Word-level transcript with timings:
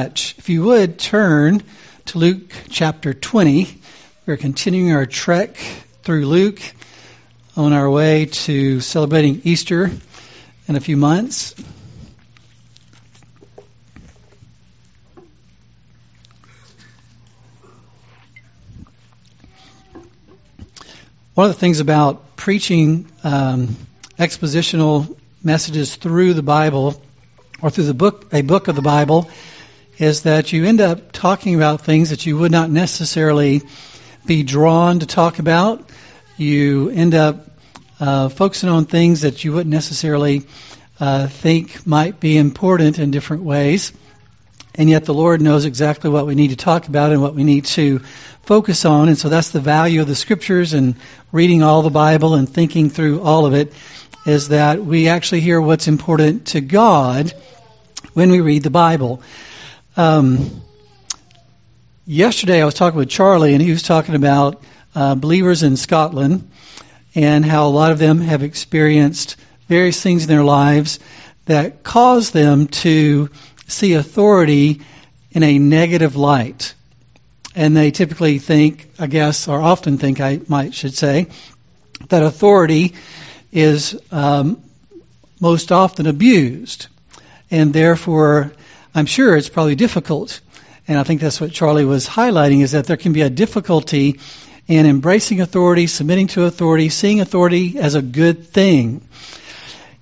If 0.00 0.48
you 0.48 0.62
would 0.62 0.96
turn 0.96 1.60
to 2.06 2.18
Luke 2.18 2.54
chapter 2.68 3.12
20, 3.12 3.66
we're 4.26 4.36
continuing 4.36 4.92
our 4.92 5.06
trek 5.06 5.56
through 6.04 6.24
Luke 6.26 6.60
on 7.56 7.72
our 7.72 7.90
way 7.90 8.26
to 8.26 8.80
celebrating 8.80 9.40
Easter 9.42 9.90
in 10.68 10.76
a 10.76 10.80
few 10.80 10.96
months. 10.96 11.52
One 21.34 21.50
of 21.50 21.54
the 21.56 21.58
things 21.58 21.80
about 21.80 22.36
preaching 22.36 23.08
um, 23.24 23.74
expositional 24.16 25.18
messages 25.42 25.96
through 25.96 26.34
the 26.34 26.44
Bible 26.44 27.02
or 27.60 27.70
through 27.70 27.86
the 27.86 27.94
book, 27.94 28.32
a 28.32 28.42
book 28.42 28.68
of 28.68 28.76
the 28.76 28.82
Bible, 28.82 29.28
is 29.98 30.22
that 30.22 30.52
you 30.52 30.64
end 30.64 30.80
up 30.80 31.12
talking 31.12 31.54
about 31.54 31.80
things 31.80 32.10
that 32.10 32.24
you 32.24 32.38
would 32.38 32.52
not 32.52 32.70
necessarily 32.70 33.62
be 34.24 34.42
drawn 34.44 35.00
to 35.00 35.06
talk 35.06 35.38
about. 35.40 35.90
You 36.36 36.90
end 36.90 37.14
up 37.14 37.46
uh, 37.98 38.28
focusing 38.28 38.68
on 38.68 38.84
things 38.84 39.22
that 39.22 39.42
you 39.42 39.52
wouldn't 39.52 39.72
necessarily 39.72 40.46
uh, 41.00 41.26
think 41.26 41.86
might 41.86 42.20
be 42.20 42.36
important 42.36 42.98
in 42.98 43.10
different 43.10 43.42
ways. 43.42 43.92
And 44.74 44.88
yet 44.88 45.04
the 45.04 45.14
Lord 45.14 45.42
knows 45.42 45.64
exactly 45.64 46.08
what 46.08 46.26
we 46.26 46.36
need 46.36 46.50
to 46.50 46.56
talk 46.56 46.86
about 46.86 47.10
and 47.10 47.20
what 47.20 47.34
we 47.34 47.42
need 47.42 47.64
to 47.66 47.98
focus 48.42 48.84
on. 48.84 49.08
And 49.08 49.18
so 49.18 49.28
that's 49.28 49.50
the 49.50 49.60
value 49.60 50.00
of 50.00 50.06
the 50.06 50.14
scriptures 50.14 50.72
and 50.72 50.94
reading 51.32 51.64
all 51.64 51.82
the 51.82 51.90
Bible 51.90 52.34
and 52.34 52.48
thinking 52.48 52.88
through 52.88 53.20
all 53.22 53.46
of 53.46 53.54
it 53.54 53.72
is 54.24 54.48
that 54.48 54.84
we 54.84 55.08
actually 55.08 55.40
hear 55.40 55.60
what's 55.60 55.88
important 55.88 56.46
to 56.48 56.60
God 56.60 57.32
when 58.12 58.30
we 58.30 58.40
read 58.40 58.62
the 58.62 58.70
Bible. 58.70 59.22
Um, 59.98 60.62
yesterday 62.06 62.62
I 62.62 62.64
was 62.64 62.74
talking 62.74 62.96
with 62.96 63.08
Charlie, 63.08 63.54
and 63.54 63.60
he 63.60 63.72
was 63.72 63.82
talking 63.82 64.14
about 64.14 64.62
uh, 64.94 65.16
believers 65.16 65.64
in 65.64 65.76
Scotland 65.76 66.48
and 67.16 67.44
how 67.44 67.66
a 67.66 67.70
lot 67.70 67.90
of 67.90 67.98
them 67.98 68.20
have 68.20 68.44
experienced 68.44 69.34
various 69.66 70.00
things 70.00 70.22
in 70.22 70.28
their 70.28 70.44
lives 70.44 71.00
that 71.46 71.82
cause 71.82 72.30
them 72.30 72.68
to 72.68 73.28
see 73.66 73.94
authority 73.94 74.82
in 75.32 75.42
a 75.42 75.58
negative 75.58 76.14
light. 76.14 76.74
And 77.56 77.76
they 77.76 77.90
typically 77.90 78.38
think, 78.38 78.88
I 79.00 79.08
guess, 79.08 79.48
or 79.48 79.60
often 79.60 79.98
think, 79.98 80.20
I 80.20 80.38
might 80.46 80.74
should 80.74 80.94
say, 80.94 81.26
that 82.10 82.22
authority 82.22 82.94
is 83.50 84.00
um, 84.12 84.62
most 85.40 85.72
often 85.72 86.06
abused. 86.06 86.86
And 87.50 87.72
therefore, 87.72 88.52
I'm 88.98 89.06
sure 89.06 89.36
it's 89.36 89.48
probably 89.48 89.76
difficult. 89.76 90.40
And 90.88 90.98
I 90.98 91.04
think 91.04 91.20
that's 91.20 91.40
what 91.40 91.52
Charlie 91.52 91.84
was 91.84 92.08
highlighting 92.08 92.62
is 92.62 92.72
that 92.72 92.86
there 92.86 92.96
can 92.96 93.12
be 93.12 93.22
a 93.22 93.30
difficulty 93.30 94.18
in 94.66 94.86
embracing 94.86 95.40
authority, 95.40 95.86
submitting 95.86 96.26
to 96.28 96.44
authority, 96.44 96.88
seeing 96.88 97.20
authority 97.20 97.78
as 97.78 97.94
a 97.94 98.02
good 98.02 98.48
thing. 98.48 99.06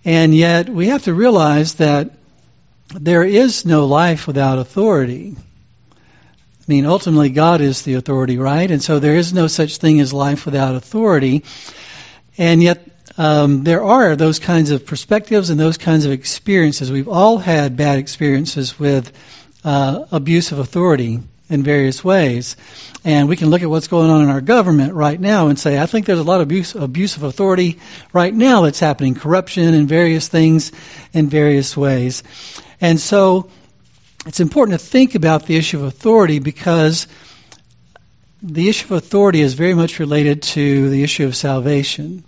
And 0.05 0.35
yet 0.35 0.69
we 0.69 0.89
have 0.89 1.05
to 1.05 1.13
realize 1.13 1.75
that 1.75 2.13
there 2.95 3.23
is 3.23 3.67
no 3.67 3.87
life 3.87 4.27
without 4.27 4.59
authority. 4.59 5.37
I 5.37 6.65
mean, 6.67 6.87
ultimately, 6.87 7.29
God 7.29 7.61
is 7.61 7.83
the 7.83 7.95
authority, 7.95 8.39
right? 8.39 8.71
And 8.71 8.83
so 8.83 8.99
there 8.99 9.17
is 9.17 9.33
no 9.33 9.47
such 9.47 9.77
thing 9.77 10.01
as 10.01 10.13
life 10.13 10.47
without 10.47 10.75
authority. 10.75 11.45
And 12.39 12.63
yet, 12.63 12.89
um, 13.19 13.65
there 13.65 13.83
are 13.83 14.17
those 14.17 14.39
kinds 14.39 14.71
of 14.71 14.87
perspectives 14.87 15.51
and 15.51 15.59
those 15.59 15.79
kinds 15.79 16.05
of 16.05 16.13
experiences. 16.13 16.91
We've 16.91 17.09
all 17.09 17.39
had 17.39 17.77
bad 17.77 17.99
experiences 17.99 18.79
with 18.79 19.13
uh, 19.65 20.07
abuse 20.13 20.53
of 20.53 20.59
authority 20.59 21.21
in 21.49 21.63
various 21.63 22.03
ways. 22.03 22.57
And 23.05 23.29
we 23.29 23.37
can 23.37 23.51
look 23.51 23.63
at 23.63 23.71
what's 23.71 23.89
going 23.89 24.11
on 24.11 24.23
in 24.23 24.29
our 24.29 24.41
government 24.41 24.95
right 24.95 25.19
now 25.19 25.49
and 25.49 25.59
say, 25.59 25.79
I 25.79 25.87
think 25.87 26.07
there's 26.07 26.19
a 26.19 26.25
lot 26.25 26.41
of 26.41 26.43
abuse, 26.43 26.75
abuse 26.75 27.17
of 27.17 27.23
authority 27.23 27.79
right 28.13 28.35
now 28.35 28.63
that's 28.63 28.81
happening, 28.81 29.15
corruption 29.15 29.75
and 29.75 29.89
various 29.89 30.29
things 30.29 30.73
in 31.13 31.29
various 31.29 31.77
ways. 31.77 32.23
And 32.81 33.01
so 33.01 33.49
it's 34.27 34.41
important 34.41 34.79
to 34.79 34.85
think 34.85 35.15
about 35.15 35.47
the 35.47 35.57
issue 35.57 35.79
of 35.79 35.85
authority 35.85 36.41
because 36.41 37.07
the 38.43 38.69
issue 38.69 38.87
of 38.87 38.93
authority 38.93 39.41
is 39.41 39.55
very 39.55 39.75
much 39.75 39.99
related 39.99 40.43
to 40.43 40.91
the 40.91 41.03
issue 41.03 41.27
of 41.27 41.37
salvation. 41.37 42.25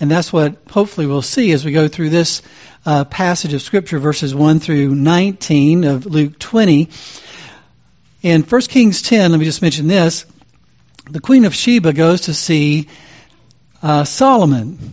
And 0.00 0.10
that's 0.10 0.32
what 0.32 0.56
hopefully 0.70 1.06
we'll 1.06 1.22
see 1.22 1.52
as 1.52 1.64
we 1.64 1.72
go 1.72 1.88
through 1.88 2.10
this 2.10 2.42
uh, 2.84 3.04
passage 3.04 3.52
of 3.52 3.62
Scripture, 3.62 3.98
verses 3.98 4.34
1 4.34 4.60
through 4.60 4.94
19 4.94 5.84
of 5.84 6.06
Luke 6.06 6.38
20. 6.38 6.88
In 8.22 8.42
1 8.42 8.60
Kings 8.62 9.02
10, 9.02 9.30
let 9.30 9.38
me 9.38 9.44
just 9.44 9.62
mention 9.62 9.86
this. 9.86 10.26
The 11.10 11.20
Queen 11.20 11.44
of 11.44 11.54
Sheba 11.54 11.92
goes 11.92 12.22
to 12.22 12.34
see 12.34 12.88
uh, 13.82 14.04
Solomon. 14.04 14.92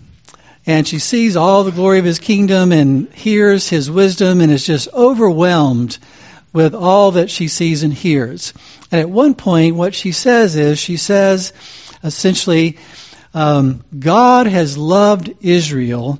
And 0.65 0.87
she 0.87 0.99
sees 0.99 1.35
all 1.35 1.63
the 1.63 1.71
glory 1.71 1.99
of 1.99 2.05
his 2.05 2.19
kingdom 2.19 2.71
and 2.71 3.11
hears 3.13 3.67
his 3.67 3.89
wisdom 3.89 4.41
and 4.41 4.51
is 4.51 4.65
just 4.65 4.87
overwhelmed 4.93 5.97
with 6.53 6.75
all 6.75 7.11
that 7.11 7.29
she 7.29 7.47
sees 7.47 7.83
and 7.83 7.93
hears. 7.93 8.53
And 8.91 9.01
at 9.01 9.09
one 9.09 9.33
point, 9.35 9.75
what 9.75 9.95
she 9.95 10.11
says 10.11 10.55
is, 10.55 10.77
she 10.77 10.97
says 10.97 11.53
essentially, 12.03 12.77
um, 13.33 13.83
God 13.97 14.47
has 14.47 14.77
loved 14.77 15.33
Israel 15.41 16.19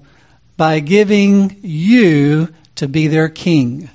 by 0.58 0.80
giving 0.80 1.58
you 1.62 2.50
to 2.76 2.88
be 2.88 3.08
their 3.08 3.30
king. 3.30 3.90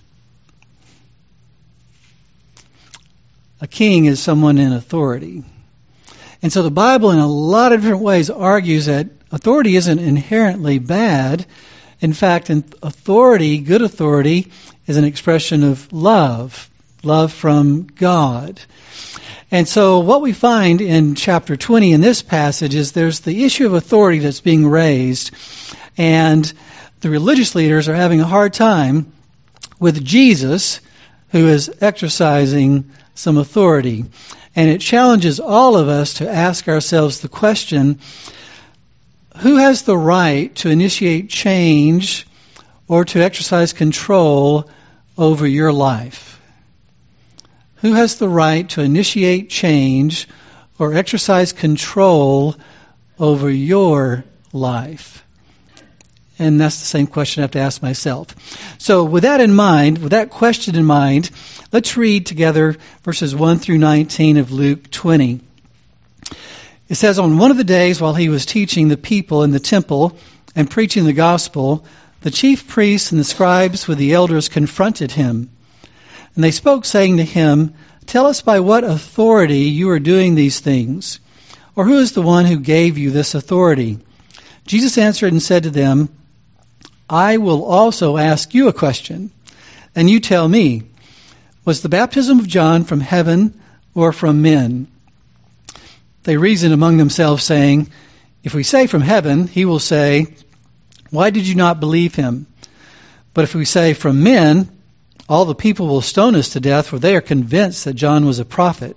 A 3.60 3.66
king 3.66 4.06
is 4.06 4.20
someone 4.20 4.58
in 4.58 4.72
authority. 4.72 5.44
And 6.42 6.52
so 6.52 6.62
the 6.62 6.70
Bible, 6.70 7.10
in 7.10 7.18
a 7.18 7.26
lot 7.26 7.72
of 7.72 7.80
different 7.80 8.02
ways, 8.02 8.28
argues 8.28 8.86
that 8.86 9.08
authority 9.32 9.76
isn't 9.76 9.98
inherently 9.98 10.78
bad. 10.78 11.46
In 12.00 12.12
fact, 12.12 12.50
authority, 12.50 13.58
good 13.58 13.80
authority, 13.80 14.52
is 14.86 14.98
an 14.98 15.04
expression 15.04 15.64
of 15.64 15.90
love, 15.92 16.68
love 17.02 17.32
from 17.32 17.84
God. 17.84 18.60
And 19.50 19.68
so 19.68 20.00
what 20.00 20.22
we 20.22 20.32
find 20.32 20.80
in 20.80 21.14
chapter 21.14 21.56
20 21.56 21.92
in 21.92 22.00
this 22.00 22.22
passage 22.22 22.74
is 22.74 22.92
there's 22.92 23.20
the 23.20 23.44
issue 23.44 23.66
of 23.66 23.74
authority 23.74 24.18
that's 24.18 24.40
being 24.40 24.66
raised, 24.66 25.32
and 25.96 26.50
the 27.00 27.10
religious 27.10 27.54
leaders 27.54 27.88
are 27.88 27.94
having 27.94 28.20
a 28.20 28.26
hard 28.26 28.54
time 28.54 29.12
with 29.78 30.04
Jesus, 30.04 30.80
who 31.30 31.48
is 31.48 31.70
exercising 31.80 32.90
some 33.14 33.36
authority. 33.36 34.04
And 34.56 34.70
it 34.70 34.80
challenges 34.80 35.40
all 35.40 35.76
of 35.76 35.88
us 35.88 36.14
to 36.14 36.30
ask 36.30 36.68
ourselves 36.68 37.20
the 37.20 37.28
question, 37.28 37.98
who 39.38 39.56
has 39.56 39.82
the 39.82 39.98
right 39.98 40.54
to 40.56 40.70
initiate 40.70 41.28
change 41.28 42.26
or 42.86 43.04
to 43.04 43.20
exercise 43.20 43.72
control 43.72 44.70
over 45.18 45.46
your 45.46 45.72
life? 45.72 46.33
Who 47.84 47.92
has 47.92 48.16
the 48.16 48.30
right 48.30 48.66
to 48.70 48.80
initiate 48.80 49.50
change 49.50 50.26
or 50.78 50.94
exercise 50.94 51.52
control 51.52 52.56
over 53.18 53.50
your 53.50 54.24
life? 54.54 55.22
And 56.38 56.58
that's 56.58 56.80
the 56.80 56.86
same 56.86 57.06
question 57.06 57.42
I 57.42 57.44
have 57.44 57.50
to 57.50 57.58
ask 57.58 57.82
myself. 57.82 58.34
So, 58.78 59.04
with 59.04 59.24
that 59.24 59.42
in 59.42 59.54
mind, 59.54 59.98
with 59.98 60.12
that 60.12 60.30
question 60.30 60.76
in 60.76 60.86
mind, 60.86 61.30
let's 61.72 61.98
read 61.98 62.24
together 62.24 62.74
verses 63.02 63.36
1 63.36 63.58
through 63.58 63.76
19 63.76 64.38
of 64.38 64.50
Luke 64.50 64.90
20. 64.90 65.40
It 66.88 66.94
says, 66.94 67.18
On 67.18 67.36
one 67.36 67.50
of 67.50 67.58
the 67.58 67.64
days 67.64 68.00
while 68.00 68.14
he 68.14 68.30
was 68.30 68.46
teaching 68.46 68.88
the 68.88 68.96
people 68.96 69.42
in 69.42 69.50
the 69.50 69.60
temple 69.60 70.16
and 70.56 70.70
preaching 70.70 71.04
the 71.04 71.12
gospel, 71.12 71.84
the 72.22 72.30
chief 72.30 72.66
priests 72.66 73.12
and 73.12 73.20
the 73.20 73.24
scribes 73.24 73.86
with 73.86 73.98
the 73.98 74.14
elders 74.14 74.48
confronted 74.48 75.12
him. 75.12 75.50
And 76.34 76.42
they 76.42 76.50
spoke, 76.50 76.84
saying 76.84 77.18
to 77.18 77.24
him, 77.24 77.74
Tell 78.06 78.26
us 78.26 78.42
by 78.42 78.60
what 78.60 78.84
authority 78.84 79.60
you 79.60 79.90
are 79.90 80.00
doing 80.00 80.34
these 80.34 80.60
things, 80.60 81.20
or 81.76 81.84
who 81.84 81.98
is 81.98 82.12
the 82.12 82.22
one 82.22 82.44
who 82.44 82.58
gave 82.58 82.98
you 82.98 83.10
this 83.10 83.34
authority? 83.34 83.98
Jesus 84.66 84.98
answered 84.98 85.32
and 85.32 85.42
said 85.42 85.64
to 85.64 85.70
them, 85.70 86.08
I 87.08 87.36
will 87.36 87.64
also 87.64 88.16
ask 88.16 88.54
you 88.54 88.68
a 88.68 88.72
question, 88.72 89.30
and 89.94 90.08
you 90.08 90.20
tell 90.20 90.48
me, 90.48 90.82
was 91.64 91.82
the 91.82 91.88
baptism 91.88 92.40
of 92.40 92.48
John 92.48 92.84
from 92.84 93.00
heaven 93.00 93.60
or 93.94 94.12
from 94.12 94.42
men? 94.42 94.88
They 96.24 96.36
reasoned 96.36 96.74
among 96.74 96.96
themselves, 96.96 97.44
saying, 97.44 97.90
If 98.42 98.54
we 98.54 98.62
say 98.62 98.86
from 98.86 99.02
heaven, 99.02 99.46
he 99.46 99.64
will 99.64 99.78
say, 99.78 100.34
Why 101.10 101.30
did 101.30 101.46
you 101.46 101.54
not 101.54 101.80
believe 101.80 102.14
him? 102.14 102.46
But 103.34 103.44
if 103.44 103.54
we 103.54 103.64
say 103.64 103.94
from 103.94 104.22
men, 104.22 104.68
all 105.28 105.44
the 105.44 105.54
people 105.54 105.86
will 105.86 106.02
stone 106.02 106.34
us 106.34 106.50
to 106.50 106.60
death, 106.60 106.88
for 106.88 106.98
they 106.98 107.16
are 107.16 107.20
convinced 107.20 107.84
that 107.84 107.94
John 107.94 108.26
was 108.26 108.38
a 108.38 108.44
prophet. 108.44 108.96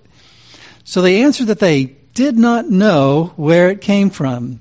So 0.83 1.01
they 1.01 1.24
answered 1.24 1.47
that 1.47 1.59
they 1.59 1.85
did 2.13 2.38
not 2.38 2.69
know 2.69 3.33
where 3.35 3.69
it 3.69 3.81
came 3.81 4.09
from. 4.09 4.59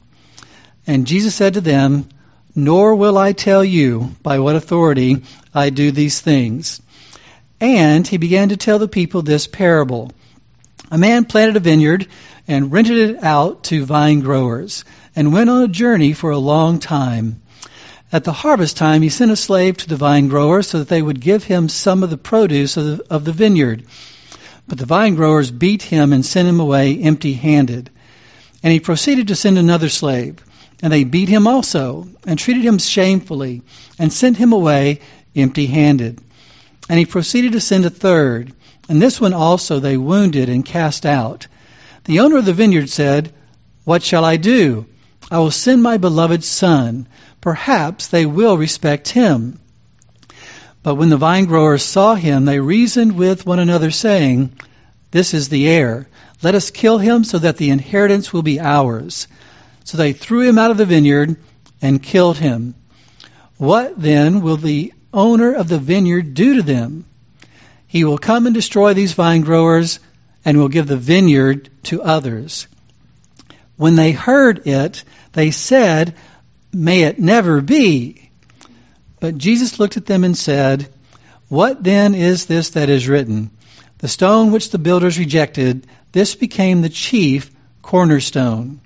And 0.86 1.06
Jesus 1.06 1.34
said 1.34 1.54
to 1.54 1.60
them, 1.60 2.08
Nor 2.54 2.94
will 2.94 3.18
I 3.18 3.32
tell 3.32 3.64
you 3.64 4.14
by 4.22 4.38
what 4.38 4.56
authority 4.56 5.22
I 5.54 5.70
do 5.70 5.90
these 5.90 6.20
things. 6.20 6.80
And 7.60 8.06
he 8.06 8.18
began 8.18 8.50
to 8.50 8.56
tell 8.56 8.78
the 8.78 8.88
people 8.88 9.22
this 9.22 9.46
parable. 9.46 10.12
A 10.90 10.98
man 10.98 11.24
planted 11.24 11.56
a 11.56 11.60
vineyard 11.60 12.06
and 12.46 12.70
rented 12.70 13.10
it 13.10 13.24
out 13.24 13.64
to 13.64 13.84
vine 13.84 14.20
growers 14.20 14.84
and 15.16 15.32
went 15.32 15.50
on 15.50 15.62
a 15.62 15.68
journey 15.68 16.12
for 16.12 16.30
a 16.30 16.38
long 16.38 16.78
time. 16.78 17.40
At 18.12 18.22
the 18.22 18.32
harvest 18.32 18.76
time, 18.76 19.02
he 19.02 19.08
sent 19.08 19.32
a 19.32 19.36
slave 19.36 19.78
to 19.78 19.88
the 19.88 19.96
vine 19.96 20.28
growers 20.28 20.68
so 20.68 20.78
that 20.78 20.88
they 20.88 21.02
would 21.02 21.20
give 21.20 21.42
him 21.42 21.68
some 21.68 22.04
of 22.04 22.10
the 22.10 22.16
produce 22.16 22.76
of 22.76 22.84
the, 22.84 23.04
of 23.10 23.24
the 23.24 23.32
vineyard. 23.32 23.82
But 24.68 24.78
the 24.78 24.86
vine 24.86 25.16
growers 25.16 25.50
beat 25.50 25.82
him 25.82 26.12
and 26.12 26.24
sent 26.24 26.48
him 26.48 26.60
away 26.60 26.98
empty 26.98 27.32
handed. 27.32 27.90
And 28.62 28.72
he 28.72 28.80
proceeded 28.80 29.28
to 29.28 29.36
send 29.36 29.58
another 29.58 29.88
slave. 29.88 30.36
And 30.82 30.92
they 30.92 31.04
beat 31.04 31.28
him 31.28 31.46
also, 31.46 32.06
and 32.26 32.38
treated 32.38 32.62
him 32.62 32.78
shamefully, 32.78 33.62
and 33.98 34.12
sent 34.12 34.36
him 34.36 34.52
away 34.52 35.00
empty 35.34 35.66
handed. 35.66 36.20
And 36.88 36.98
he 36.98 37.06
proceeded 37.06 37.52
to 37.52 37.60
send 37.60 37.86
a 37.86 37.90
third. 37.90 38.52
And 38.88 39.02
this 39.02 39.20
one 39.20 39.32
also 39.32 39.80
they 39.80 39.96
wounded 39.96 40.48
and 40.48 40.64
cast 40.64 41.06
out. 41.06 41.48
The 42.04 42.20
owner 42.20 42.36
of 42.36 42.44
the 42.44 42.52
vineyard 42.52 42.88
said, 42.88 43.32
What 43.84 44.02
shall 44.02 44.24
I 44.24 44.36
do? 44.36 44.86
I 45.30 45.38
will 45.38 45.50
send 45.50 45.82
my 45.82 45.96
beloved 45.96 46.44
son. 46.44 47.08
Perhaps 47.40 48.08
they 48.08 48.26
will 48.26 48.56
respect 48.56 49.08
him. 49.08 49.58
But 50.82 50.94
when 50.94 51.08
the 51.08 51.16
vine 51.16 51.46
growers 51.46 51.82
saw 51.82 52.14
him, 52.14 52.44
they 52.44 52.60
reasoned 52.60 53.16
with 53.16 53.44
one 53.44 53.58
another, 53.58 53.90
saying, 53.90 54.52
This 55.10 55.34
is 55.34 55.48
the 55.48 55.66
heir. 55.66 56.08
Let 56.42 56.54
us 56.54 56.70
kill 56.70 56.98
him 56.98 57.24
so 57.24 57.40
that 57.40 57.56
the 57.56 57.70
inheritance 57.70 58.32
will 58.32 58.42
be 58.42 58.60
ours. 58.60 59.26
So 59.82 59.96
they 59.96 60.12
threw 60.12 60.42
him 60.42 60.58
out 60.58 60.70
of 60.70 60.76
the 60.76 60.86
vineyard 60.86 61.36
and 61.82 62.02
killed 62.02 62.38
him. 62.38 62.74
What 63.56 64.00
then 64.00 64.42
will 64.42 64.58
the 64.58 64.92
owner 65.12 65.52
of 65.52 65.68
the 65.68 65.78
vineyard 65.78 66.34
do 66.34 66.56
to 66.56 66.62
them? 66.62 67.04
He 67.88 68.04
will 68.04 68.18
come 68.18 68.46
and 68.46 68.54
destroy 68.54 68.94
these 68.94 69.14
vine 69.14 69.40
growers 69.40 69.98
and 70.44 70.58
will 70.58 70.68
give 70.68 70.86
the 70.86 70.96
vineyard 70.96 71.68
to 71.84 72.02
others. 72.02 72.68
When 73.76 73.96
they 73.96 74.12
heard 74.12 74.66
it, 74.66 75.04
they 75.36 75.50
said, 75.50 76.14
May 76.72 77.02
it 77.02 77.18
never 77.18 77.60
be. 77.60 78.30
But 79.20 79.36
Jesus 79.36 79.78
looked 79.78 79.98
at 79.98 80.06
them 80.06 80.24
and 80.24 80.34
said, 80.34 80.88
What 81.48 81.84
then 81.84 82.14
is 82.14 82.46
this 82.46 82.70
that 82.70 82.88
is 82.88 83.06
written? 83.06 83.50
The 83.98 84.08
stone 84.08 84.50
which 84.50 84.70
the 84.70 84.78
builders 84.78 85.18
rejected, 85.18 85.86
this 86.12 86.34
became 86.34 86.80
the 86.80 86.88
chief 86.88 87.50
cornerstone. 87.82 88.80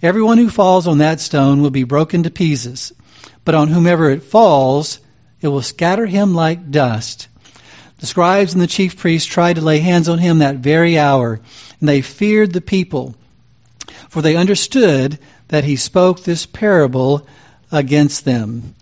Everyone 0.00 0.38
who 0.38 0.48
falls 0.48 0.86
on 0.86 0.98
that 0.98 1.20
stone 1.20 1.60
will 1.60 1.70
be 1.70 1.84
broken 1.84 2.22
to 2.22 2.30
pieces, 2.30 2.94
but 3.44 3.54
on 3.54 3.68
whomever 3.68 4.08
it 4.08 4.22
falls, 4.22 4.98
it 5.42 5.48
will 5.48 5.60
scatter 5.60 6.06
him 6.06 6.34
like 6.34 6.70
dust. 6.70 7.28
The 7.98 8.06
scribes 8.06 8.54
and 8.54 8.62
the 8.62 8.66
chief 8.66 8.96
priests 8.96 9.28
tried 9.28 9.56
to 9.56 9.62
lay 9.62 9.80
hands 9.80 10.08
on 10.08 10.18
him 10.18 10.38
that 10.38 10.56
very 10.56 10.98
hour, 10.98 11.38
and 11.80 11.88
they 11.88 12.00
feared 12.00 12.54
the 12.54 12.62
people, 12.62 13.14
for 14.08 14.22
they 14.22 14.36
understood 14.36 15.18
that 15.48 15.64
he 15.64 15.76
spoke 15.76 16.22
this 16.22 16.46
parable 16.46 17.26
against 17.70 18.24
them. 18.24 18.74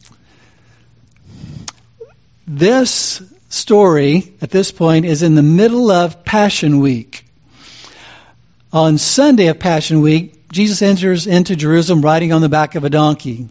This 2.47 3.23
story 3.49 4.35
at 4.41 4.51
this 4.51 4.73
point 4.73 5.05
is 5.05 5.23
in 5.23 5.35
the 5.35 5.43
middle 5.43 5.91
of 5.91 6.25
Passion 6.25 6.81
Week. 6.81 7.25
On 8.73 8.99
Sunday 8.99 9.49
of 9.49 9.59
Passion 9.59 10.01
Week, 10.01 10.49
Jesus 10.51 10.83
enters 10.83 11.27
into 11.27 11.57
Jerusalem 11.57 12.03
riding 12.03 12.33
on 12.33 12.41
the 12.41 12.49
back 12.49 12.75
of 12.75 12.85
a 12.85 12.91
donkey. 12.91 13.49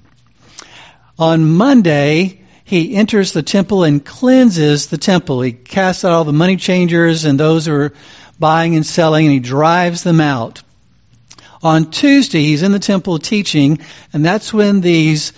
On 1.17 1.50
Monday, 1.51 2.41
he 2.63 2.95
enters 2.95 3.31
the 3.31 3.44
temple 3.44 3.83
and 3.83 4.03
cleanses 4.03 4.88
the 4.88 4.97
temple. 4.97 5.41
He 5.41 5.51
casts 5.51 6.06
out 6.06 6.11
all 6.11 6.23
the 6.23 6.33
money 6.33 6.56
changers 6.56 7.25
and 7.25 7.39
those 7.39 7.65
who 7.65 7.73
are 7.73 7.94
buying 8.38 8.75
and 8.75 8.85
selling, 8.85 9.25
and 9.25 9.33
he 9.33 9.39
drives 9.39 10.03
them 10.03 10.21
out. 10.21 10.61
On 11.61 11.91
Tuesday, 11.91 12.44
he's 12.44 12.63
in 12.63 12.71
the 12.71 12.79
temple 12.79 13.19
teaching, 13.19 13.79
and 14.13 14.23
that's 14.23 14.53
when 14.53 14.81
these 14.81 15.33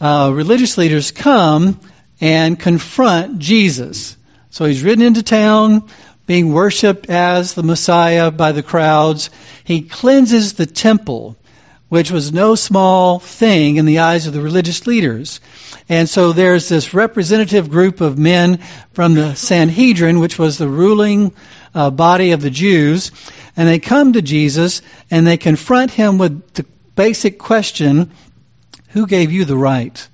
uh, 0.00 0.30
religious 0.32 0.78
leaders 0.78 1.10
come 1.10 1.80
and 2.20 2.58
confront 2.58 3.38
Jesus. 3.38 4.16
So 4.50 4.64
he's 4.64 4.82
ridden 4.82 5.04
into 5.04 5.22
town, 5.22 5.88
being 6.26 6.52
worshipped 6.52 7.10
as 7.10 7.54
the 7.54 7.62
Messiah 7.62 8.30
by 8.30 8.52
the 8.52 8.62
crowds. 8.62 9.30
He 9.64 9.82
cleanses 9.82 10.52
the 10.52 10.66
temple 10.66 11.36
which 11.90 12.12
was 12.12 12.32
no 12.32 12.54
small 12.54 13.18
thing 13.18 13.76
in 13.76 13.84
the 13.84 13.98
eyes 13.98 14.28
of 14.28 14.32
the 14.32 14.40
religious 14.40 14.86
leaders. 14.86 15.40
And 15.88 16.08
so 16.08 16.32
there's 16.32 16.68
this 16.68 16.94
representative 16.94 17.68
group 17.68 18.00
of 18.00 18.16
men 18.16 18.60
from 18.92 19.14
the 19.14 19.34
Sanhedrin, 19.34 20.20
which 20.20 20.38
was 20.38 20.56
the 20.56 20.68
ruling 20.68 21.32
uh, 21.74 21.90
body 21.90 22.32
of 22.32 22.40
the 22.40 22.50
Jews, 22.50 23.12
and 23.56 23.68
they 23.68 23.78
come 23.78 24.14
to 24.14 24.22
Jesus 24.22 24.82
and 25.10 25.26
they 25.26 25.36
confront 25.36 25.90
him 25.90 26.18
with 26.18 26.54
the 26.54 26.66
basic 26.94 27.38
question 27.38 28.10
Who 28.90 29.06
gave 29.06 29.32
you 29.32 29.44
the 29.44 29.56
right 29.56 30.08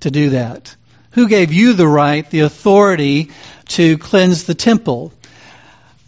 to 0.00 0.10
do 0.10 0.30
that? 0.30 0.74
Who 1.12 1.28
gave 1.28 1.52
you 1.52 1.74
the 1.74 1.86
right, 1.86 2.28
the 2.30 2.40
authority 2.40 3.30
to 3.68 3.98
cleanse 3.98 4.44
the 4.44 4.54
temple? 4.54 5.12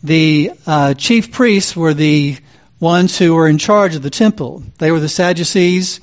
The 0.02 0.52
uh, 0.66 0.94
chief 0.94 1.32
priests 1.32 1.76
were 1.76 1.94
the 1.94 2.36
ones 2.80 3.16
who 3.18 3.34
were 3.34 3.48
in 3.48 3.58
charge 3.58 3.94
of 3.96 4.02
the 4.02 4.10
temple. 4.10 4.62
They 4.78 4.90
were 4.90 5.00
the 5.00 5.08
Sadducees. 5.08 6.00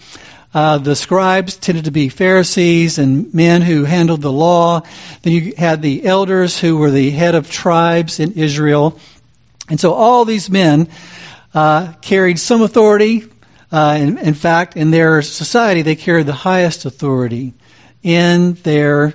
Uh, 0.53 0.77
the 0.79 0.95
scribes 0.95 1.55
tended 1.55 1.85
to 1.85 1.91
be 1.91 2.09
Pharisees 2.09 2.99
and 2.99 3.33
men 3.33 3.61
who 3.61 3.85
handled 3.85 4.21
the 4.21 4.31
law. 4.31 4.81
Then 5.21 5.33
you 5.33 5.53
had 5.57 5.81
the 5.81 6.05
elders 6.05 6.59
who 6.59 6.77
were 6.77 6.91
the 6.91 7.09
head 7.09 7.35
of 7.35 7.49
tribes 7.49 8.19
in 8.19 8.33
Israel. 8.33 8.99
And 9.69 9.79
so 9.79 9.93
all 9.93 10.25
these 10.25 10.49
men 10.49 10.89
uh, 11.53 11.93
carried 12.01 12.37
some 12.37 12.61
authority. 12.61 13.23
Uh, 13.71 13.97
in, 14.01 14.17
in 14.17 14.33
fact, 14.33 14.75
in 14.75 14.91
their 14.91 15.21
society, 15.21 15.83
they 15.83 15.95
carried 15.95 16.25
the 16.25 16.33
highest 16.33 16.83
authority 16.83 17.53
in 18.03 18.53
their 18.55 19.13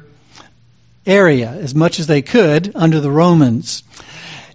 area 1.04 1.50
as 1.50 1.74
much 1.74 2.00
as 2.00 2.06
they 2.06 2.22
could 2.22 2.72
under 2.74 3.00
the 3.00 3.10
Romans. 3.10 3.82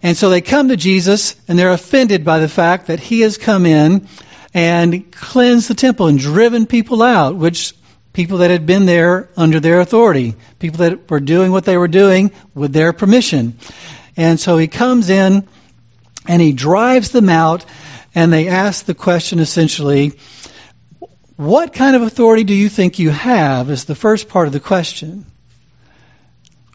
And 0.01 0.18
so 0.18 0.31
they 0.31 0.42
come 0.42 0.69
to 0.69 0.77
Jesus 0.77 1.36
and 1.48 1.60
they're 1.60 1.72
offended 1.72 2.25
by 2.25 2.39
the 2.39 2.50
fact 2.50 2.88
that 2.88 3.00
he 3.00 3.22
has 3.22 3.38
come 3.38 3.68
in 3.68 4.07
and 4.53 5.12
cleansed 5.12 5.69
the 5.69 5.74
temple 5.74 6.07
and 6.07 6.19
driven 6.19 6.65
people 6.65 7.01
out, 7.01 7.36
which 7.36 7.74
people 8.13 8.39
that 8.39 8.51
had 8.51 8.65
been 8.65 8.86
there 8.86 9.30
under 9.38 9.59
their 9.59 9.80
authority, 9.80 10.36
people 10.59 10.80
that 10.80 11.09
were 11.09 11.19
doing 11.19 11.51
what 11.51 11.65
they 11.65 11.77
were 11.77 11.88
doing 11.88 12.31
with 12.53 12.74
their 12.74 12.92
permission. 12.94 13.57
And 14.18 14.39
so 14.39 14.57
he 14.57 14.68
comes 14.68 15.09
in 15.09 15.48
and 16.27 16.41
he 16.41 16.51
drives 16.51 17.12
them 17.12 17.29
out 17.29 17.65
and 18.13 18.31
they 18.31 18.50
ask 18.50 18.86
the 18.86 18.93
question 18.93 19.39
essentially, 19.39 20.13
what 21.38 21.74
kind 21.74 21.96
of 21.96 22.01
authority 22.01 22.43
do 22.43 22.53
you 22.53 22.67
think 22.67 23.00
you 23.00 23.10
have 23.10 23.70
is 23.70 23.86
the 23.86 23.96
first 23.96 24.27
part 24.27 24.48
of 24.48 24.53
the 24.53 24.60
question 24.60 25.25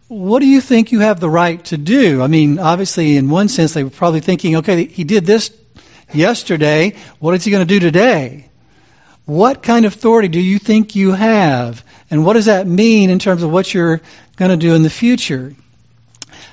what 0.08 0.40
do 0.40 0.46
you 0.46 0.60
think 0.60 0.92
you 0.92 1.00
have 1.00 1.18
the 1.18 1.28
right 1.28 1.64
to 1.66 1.76
do? 1.76 2.22
I 2.22 2.28
mean, 2.28 2.58
obviously, 2.58 3.16
in 3.16 3.28
one 3.28 3.48
sense, 3.48 3.74
they 3.74 3.82
were 3.82 3.90
probably 3.90 4.20
thinking, 4.20 4.56
okay, 4.56 4.84
he 4.86 5.04
did 5.04 5.26
this 5.26 5.50
yesterday. 6.12 6.94
What 7.18 7.34
is 7.34 7.44
he 7.44 7.50
going 7.50 7.66
to 7.66 7.74
do 7.74 7.80
today? 7.80 8.48
What 9.24 9.62
kind 9.62 9.84
of 9.84 9.94
authority 9.94 10.28
do 10.28 10.40
you 10.40 10.58
think 10.58 10.94
you 10.94 11.12
have? 11.12 11.84
And 12.10 12.24
what 12.24 12.34
does 12.34 12.46
that 12.46 12.66
mean 12.66 13.10
in 13.10 13.18
terms 13.18 13.42
of 13.42 13.50
what 13.50 13.72
you're 13.74 14.00
going 14.36 14.52
to 14.52 14.56
do 14.56 14.74
in 14.74 14.82
the 14.82 14.90
future? 14.90 15.54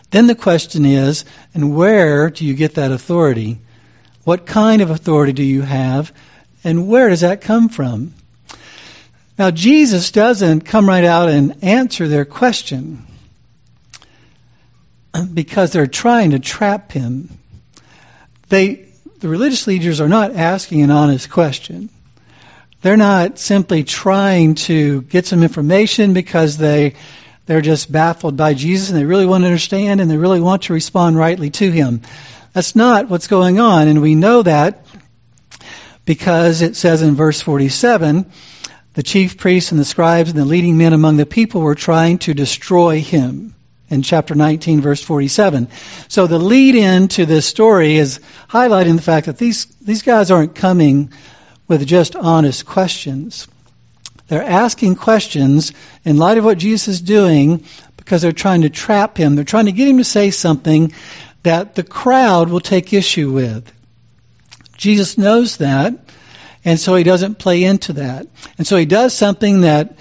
Then 0.10 0.28
the 0.28 0.36
question 0.36 0.86
is, 0.86 1.26
and 1.54 1.76
where 1.76 2.30
do 2.30 2.46
you 2.46 2.54
get 2.54 2.76
that 2.76 2.92
authority? 2.92 3.60
What 4.24 4.46
kind 4.46 4.82
of 4.82 4.90
authority 4.90 5.34
do 5.34 5.44
you 5.44 5.62
have? 5.62 6.14
And 6.64 6.88
where 6.88 7.10
does 7.10 7.22
that 7.22 7.42
come 7.42 7.70
from? 7.70 8.14
Now, 9.38 9.52
Jesus 9.52 10.12
doesn't 10.12 10.62
come 10.62 10.88
right 10.88 11.04
out 11.04 11.30
and 11.30 11.64
answer 11.64 12.08
their 12.08 12.26
question 12.26 13.06
because 15.34 15.72
they're 15.72 15.88
trying 15.88 16.32
to 16.32 16.40
trap 16.40 16.92
him. 16.92 17.30
They, 18.50 18.83
the 19.24 19.30
religious 19.30 19.68
leaders 19.68 20.02
are 20.02 20.10
not 20.10 20.36
asking 20.36 20.82
an 20.82 20.92
honest 20.92 21.30
question. 21.30 21.88
They're 22.82 22.98
not 22.98 23.40
simply 23.40 23.86
trying 23.86 24.56
to 24.56 25.02
get 25.04 25.26
some 25.26 25.44
information 25.44 26.14
because 26.14 26.58
they, 26.58 26.96
they're 27.46 27.62
just 27.62 27.90
baffled 27.90 28.36
by 28.36 28.54
Jesus 28.54 28.90
and 28.90 29.00
they 29.00 29.06
really 29.06 29.26
want 29.26 29.44
to 29.44 29.46
understand 29.46 30.02
and 30.02 30.12
they 30.12 30.18
really 30.18 30.42
want 30.42 30.64
to 30.64 30.74
respond 30.74 31.16
rightly 31.16 31.52
to 31.52 31.72
him. 31.72 32.02
That's 32.52 32.76
not 32.76 33.08
what's 33.08 33.28
going 33.28 33.62
on, 33.62 33.88
and 33.88 34.02
we 34.02 34.14
know 34.14 34.44
that 34.44 34.86
because 36.04 36.62
it 36.62 36.76
says 36.76 37.02
in 37.02 37.16
verse 37.16 37.40
47 37.40 38.30
the 38.96 39.04
chief 39.04 39.38
priests 39.38 39.72
and 39.72 39.80
the 39.80 39.86
scribes 39.86 40.32
and 40.32 40.38
the 40.38 40.44
leading 40.44 40.78
men 40.78 40.92
among 40.92 41.16
the 41.16 41.26
people 41.26 41.62
were 41.62 41.76
trying 41.76 42.18
to 42.18 42.34
destroy 42.34 43.00
him 43.00 43.56
in 43.90 44.02
chapter 44.02 44.36
19, 44.36 44.82
verse 44.82 45.02
47. 45.02 45.68
So 46.08 46.28
the 46.28 46.40
lead 46.40 46.76
in 46.76 47.08
to 47.10 47.26
this 47.26 47.46
story 47.46 47.98
is 47.98 48.20
highlighting 48.50 48.96
the 48.96 49.02
fact 49.02 49.28
that 49.28 49.38
these, 49.38 49.66
these 49.82 50.02
guys 50.02 50.32
aren't 50.32 50.56
coming 50.56 51.12
with 51.68 51.86
just 51.86 52.16
honest 52.16 52.66
questions. 52.66 53.48
They're 54.28 54.44
asking 54.44 54.96
questions 54.96 55.74
in 56.06 56.18
light 56.18 56.38
of 56.38 56.46
what 56.46 56.58
Jesus 56.58 56.88
is 56.88 57.02
doing 57.02 57.66
because 57.98 58.22
they're 58.22 58.32
trying 58.32 58.62
to 58.62 58.70
trap 58.70 59.18
him. 59.18 59.36
They're 59.36 59.44
trying 59.44 59.66
to 59.66 59.72
get 59.72 59.88
him 59.88 59.98
to 59.98 60.04
say 60.04 60.32
something 60.32 60.94
that 61.44 61.76
the 61.76 61.84
crowd 61.84 62.50
will 62.50 62.62
take 62.62 62.94
issue 62.94 63.32
with. 63.32 63.72
Jesus 64.78 65.18
knows 65.18 65.58
that, 65.58 65.94
and 66.66 66.80
so 66.80 66.96
he 66.96 67.04
doesn't 67.04 67.38
play 67.38 67.64
into 67.64 67.94
that. 67.94 68.28
And 68.58 68.66
so 68.66 68.76
he 68.76 68.86
does 68.86 69.14
something 69.14 69.62
that 69.62 69.98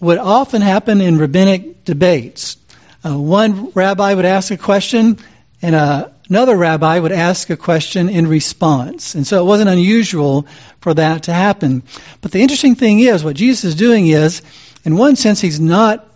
would 0.00 0.18
often 0.18 0.62
happen 0.62 1.00
in 1.00 1.18
rabbinic 1.18 1.84
debates. 1.84 2.56
Uh, 3.04 3.18
one 3.18 3.70
rabbi 3.70 4.14
would 4.14 4.24
ask 4.24 4.50
a 4.52 4.56
question, 4.56 5.18
and 5.60 5.74
uh, 5.74 6.08
another 6.28 6.56
rabbi 6.56 6.98
would 6.98 7.12
ask 7.12 7.50
a 7.50 7.56
question 7.56 8.08
in 8.08 8.26
response. 8.26 9.14
And 9.14 9.26
so 9.26 9.42
it 9.42 9.46
wasn't 9.46 9.70
unusual 9.70 10.46
for 10.80 10.94
that 10.94 11.24
to 11.24 11.32
happen. 11.32 11.82
But 12.20 12.30
the 12.30 12.40
interesting 12.40 12.76
thing 12.76 13.00
is, 13.00 13.24
what 13.24 13.36
Jesus 13.36 13.64
is 13.64 13.74
doing 13.74 14.06
is, 14.06 14.42
in 14.84 14.96
one 14.96 15.16
sense, 15.16 15.40
he's 15.40 15.60
not 15.60 16.06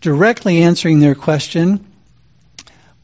directly 0.00 0.62
answering 0.62 1.00
their 1.00 1.14
question, 1.14 1.84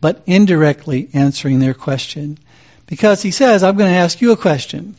but 0.01 0.23
indirectly 0.27 1.09
answering 1.13 1.59
their 1.59 1.75
question. 1.75 2.39
Because 2.87 3.23
he 3.23 3.31
says, 3.31 3.63
I'm 3.63 3.77
going 3.77 3.91
to 3.91 3.97
ask 3.97 4.21
you 4.21 4.33
a 4.33 4.37
question. 4.37 4.95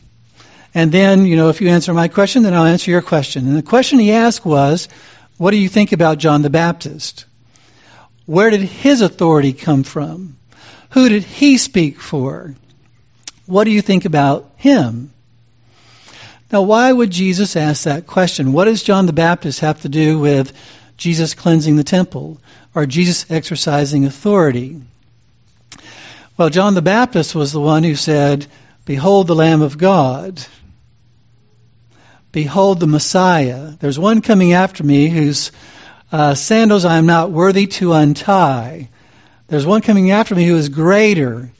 And 0.74 0.90
then, 0.90 1.24
you 1.24 1.36
know, 1.36 1.50
if 1.50 1.60
you 1.60 1.68
answer 1.68 1.94
my 1.94 2.08
question, 2.08 2.42
then 2.42 2.52
I'll 2.52 2.64
answer 2.64 2.90
your 2.90 3.02
question. 3.02 3.46
And 3.46 3.56
the 3.56 3.62
question 3.62 4.00
he 4.00 4.12
asked 4.12 4.44
was, 4.44 4.88
what 5.36 5.52
do 5.52 5.56
you 5.56 5.68
think 5.68 5.92
about 5.92 6.18
John 6.18 6.42
the 6.42 6.50
Baptist? 6.50 7.26
Where 8.26 8.50
did 8.50 8.62
his 8.62 9.00
authority 9.00 9.52
come 9.52 9.82
from? 9.82 10.36
Who 10.90 11.08
did 11.08 11.24
he 11.24 11.58
speak 11.58 12.00
for? 12.00 12.54
What 13.46 13.64
do 13.64 13.70
you 13.70 13.82
think 13.82 14.04
about 14.04 14.50
him? 14.56 15.12
Now, 16.50 16.62
why 16.62 16.90
would 16.90 17.10
Jesus 17.10 17.56
ask 17.56 17.84
that 17.84 18.06
question? 18.06 18.52
What 18.52 18.66
does 18.66 18.82
John 18.82 19.06
the 19.06 19.12
Baptist 19.12 19.60
have 19.60 19.82
to 19.82 19.88
do 19.88 20.18
with 20.18 20.52
Jesus 20.96 21.34
cleansing 21.34 21.76
the 21.76 21.84
temple 21.84 22.38
or 22.74 22.86
Jesus 22.86 23.26
exercising 23.30 24.04
authority? 24.04 24.80
Well, 26.36 26.50
John 26.50 26.74
the 26.74 26.82
Baptist 26.82 27.34
was 27.34 27.52
the 27.52 27.60
one 27.60 27.82
who 27.82 27.96
said, 27.96 28.46
Behold 28.86 29.26
the 29.26 29.34
Lamb 29.34 29.62
of 29.62 29.78
God. 29.78 30.44
Behold 32.32 32.80
the 32.80 32.86
Messiah. 32.86 33.72
There's 33.78 33.98
one 33.98 34.20
coming 34.20 34.52
after 34.52 34.82
me 34.82 35.08
whose 35.08 35.52
uh, 36.14 36.34
sandals 36.36 36.84
I 36.84 36.98
am 36.98 37.06
not 37.06 37.32
worthy 37.32 37.66
to 37.66 37.92
untie. 37.92 38.88
There's 39.48 39.66
one 39.66 39.80
coming 39.80 40.12
after 40.12 40.36
me 40.36 40.46
who 40.46 40.56
is 40.56 40.68
greater 40.68 41.50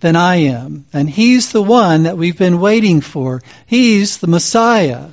than 0.00 0.14
I 0.14 0.34
am. 0.52 0.84
And 0.92 1.08
he's 1.08 1.52
the 1.52 1.62
one 1.62 2.02
that 2.02 2.18
we've 2.18 2.36
been 2.36 2.60
waiting 2.60 3.00
for. 3.00 3.42
He's 3.64 4.18
the 4.18 4.26
Messiah. 4.26 5.08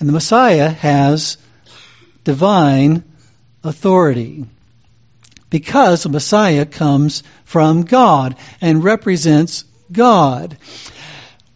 And 0.00 0.08
the 0.08 0.12
Messiah 0.12 0.68
has 0.68 1.38
divine 2.24 3.04
authority 3.62 4.46
because 5.48 6.02
the 6.02 6.08
Messiah 6.08 6.66
comes 6.66 7.22
from 7.44 7.82
God 7.82 8.34
and 8.60 8.82
represents 8.82 9.64
God. 9.92 10.58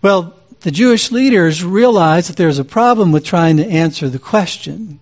Well, 0.01 0.39
the 0.61 0.71
Jewish 0.71 1.11
leaders 1.11 1.65
realize 1.65 2.29
that 2.29 2.37
there's 2.37 2.61
a 2.61 2.65
problem 2.65 3.11
with 3.11 3.25
trying 3.25 3.57
to 3.57 3.67
answer 3.67 4.09
the 4.09 4.21
question 4.21 5.01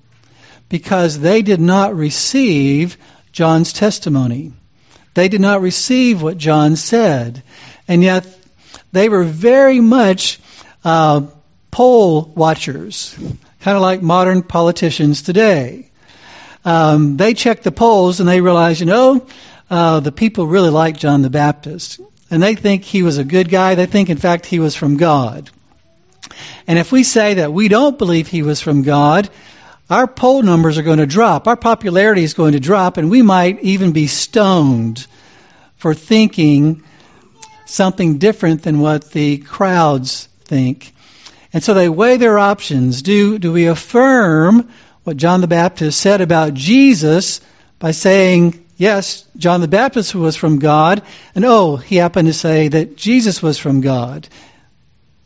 because 0.73 1.19
they 1.19 1.43
did 1.43 1.61
not 1.61 1.95
receive 1.95 2.97
John's 3.31 3.75
testimony. 3.75 4.55
They 5.13 5.29
did 5.29 5.43
not 5.43 5.61
receive 5.61 6.23
what 6.23 6.39
John 6.39 6.77
said. 6.77 7.43
And 7.87 8.03
yet 8.03 8.27
they 8.91 9.11
were 9.11 9.23
very 9.23 9.81
much 9.81 10.41
uh, 10.83 11.27
poll 11.71 12.23
watchers, 12.23 13.15
kind 13.61 13.77
of 13.77 13.83
like 13.83 14.01
modern 14.01 14.43
politicians 14.43 15.21
today. 15.21 15.91
Um, 16.65 17.19
they 17.19 17.35
check 17.35 17.63
the 17.63 17.71
polls 17.71 18.21
and 18.21 18.29
they 18.29 18.41
realize, 18.41 18.81
you 18.81 18.87
know, 18.87 19.27
uh, 19.69 20.01
the 20.01 20.11
people 20.11 20.47
really 20.47 20.71
like 20.71 20.97
John 20.97 21.21
the 21.21 21.29
Baptist. 21.29 22.01
And 22.31 22.43
they 22.43 22.55
think 22.55 22.83
he 22.85 23.03
was 23.03 23.19
a 23.19 23.25
good 23.25 23.51
guy. 23.51 23.75
They 23.75 23.85
think, 23.85 24.09
in 24.09 24.17
fact, 24.17 24.47
he 24.47 24.59
was 24.59 24.75
from 24.75 24.97
God. 24.97 25.51
And 26.67 26.79
if 26.79 26.91
we 26.93 27.03
say 27.05 27.35
that 27.35 27.53
we 27.53 27.69
don't 27.69 27.99
believe 27.99 28.27
he 28.27 28.41
was 28.41 28.63
from 28.63 28.85
God, 28.85 29.29
our 29.91 30.07
poll 30.07 30.43
numbers 30.43 30.79
are 30.79 30.83
going 30.83 30.99
to 30.99 31.07
drop. 31.07 31.47
Our 31.47 31.57
popularity 31.57 32.23
is 32.23 32.35
going 32.35 32.53
to 32.53 32.61
drop, 32.61 32.97
and 32.97 33.11
we 33.11 33.23
might 33.23 33.63
even 33.63 33.93
be 33.93 34.07
stoned 34.07 35.07
for 35.77 35.95
thinking 35.95 36.83
something 37.67 38.19
different 38.19 38.63
than 38.63 38.81
what 38.81 39.11
the 39.11 39.39
crowds 39.39 40.29
think. 40.45 40.95
And 41.53 41.63
so 41.63 41.75
they 41.75 41.89
weigh 41.89 42.17
their 42.17 42.39
options. 42.39 43.03
Do, 43.03 43.39
do 43.39 43.53
we 43.53 43.67
affirm 43.67 44.71
what 45.05 45.17
John 45.17 45.41
the 45.41 45.49
Baptist 45.49 46.01
said 46.01 46.21
about 46.21 46.55
Jesus 46.55 47.41
by 47.79 47.91
saying, 47.91 48.65
yes, 48.77 49.25
John 49.37 49.61
the 49.61 49.69
Baptist 49.69 50.15
was 50.15 50.37
from 50.37 50.59
God, 50.59 51.03
and 51.35 51.45
oh, 51.45 51.77
he 51.77 51.97
happened 51.97 52.29
to 52.29 52.35
say 52.35 52.69
that 52.69 52.97
Jesus 52.97 53.43
was 53.43 53.59
from 53.59 53.81
God, 53.81 54.29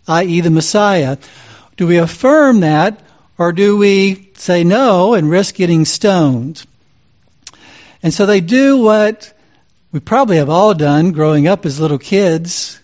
i.e., 0.09 0.41
the 0.41 0.51
Messiah? 0.51 1.19
Do 1.77 1.87
we 1.87 1.99
affirm 1.99 2.61
that, 2.61 3.01
or 3.39 3.53
do 3.53 3.77
we 3.77 4.31
say 4.35 4.65
no 4.65 5.15
and 5.15 5.31
risk 5.31 5.55
getting 5.55 5.85
stoned? 5.85 6.65
And 8.03 8.13
so 8.13 8.27
they 8.27 8.41
do 8.41 8.79
what 8.79 9.33
we 9.93 10.01
probably 10.01 10.37
have 10.37 10.51
all 10.51 10.75
done 10.75 11.13
growing 11.13 11.49
up 11.49 11.67
as 11.67 11.81
little 11.81 11.99
kids. 11.99 12.81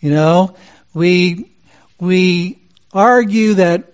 You 0.00 0.10
know, 0.10 0.54
we 0.94 1.50
we 1.98 2.58
argue 2.92 3.54
that 3.54 3.92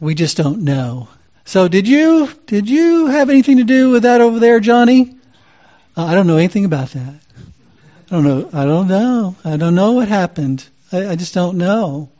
we 0.00 0.14
just 0.14 0.36
don't 0.36 0.62
know. 0.62 1.08
So 1.44 1.68
did 1.68 1.88
you 1.88 2.30
did 2.46 2.68
you 2.68 3.06
have 3.06 3.30
anything 3.30 3.58
to 3.58 3.64
do 3.64 3.90
with 3.90 4.04
that 4.04 4.20
over 4.20 4.38
there, 4.38 4.60
Johnny? 4.60 5.16
Uh, 5.96 6.04
I 6.04 6.14
don't 6.14 6.26
know 6.26 6.36
anything 6.36 6.64
about 6.64 6.90
that. 6.90 7.14
I 8.10 8.10
don't 8.10 8.24
know. 8.24 8.48
I 8.52 8.64
don't 8.64 8.88
know. 8.88 9.36
I 9.44 9.56
don't 9.56 9.74
know 9.74 9.92
what 9.92 10.08
happened. 10.08 10.66
I, 10.92 11.08
I 11.10 11.16
just 11.16 11.34
don't 11.34 11.58
know. 11.58 12.10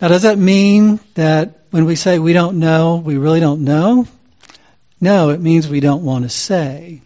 Now, 0.00 0.08
does 0.08 0.22
that 0.22 0.38
mean 0.38 1.00
that 1.14 1.62
when 1.70 1.86
we 1.86 1.96
say 1.96 2.18
we 2.18 2.32
don't 2.32 2.58
know, 2.58 2.96
we 2.96 3.16
really 3.16 3.40
don't 3.40 3.64
know? 3.64 4.06
No, 5.00 5.30
it 5.30 5.40
means 5.40 5.68
we 5.68 5.80
don't 5.80 6.04
want 6.04 6.24
to 6.24 6.28
say. 6.28 7.02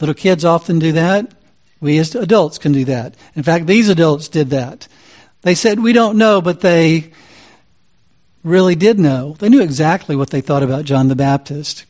Little 0.00 0.14
kids 0.14 0.44
often 0.44 0.78
do 0.78 0.92
that. 0.92 1.32
We 1.80 1.98
as 1.98 2.14
adults 2.14 2.58
can 2.58 2.72
do 2.72 2.84
that. 2.86 3.14
In 3.34 3.42
fact, 3.42 3.66
these 3.66 3.88
adults 3.88 4.28
did 4.28 4.50
that. 4.50 4.86
They 5.42 5.54
said, 5.54 5.80
We 5.80 5.92
don't 5.92 6.18
know, 6.18 6.40
but 6.40 6.60
they 6.60 7.12
really 8.44 8.74
did 8.74 8.98
know. 8.98 9.34
They 9.38 9.48
knew 9.48 9.62
exactly 9.62 10.16
what 10.16 10.30
they 10.30 10.40
thought 10.40 10.62
about 10.62 10.84
John 10.84 11.08
the 11.08 11.16
Baptist. 11.16 11.84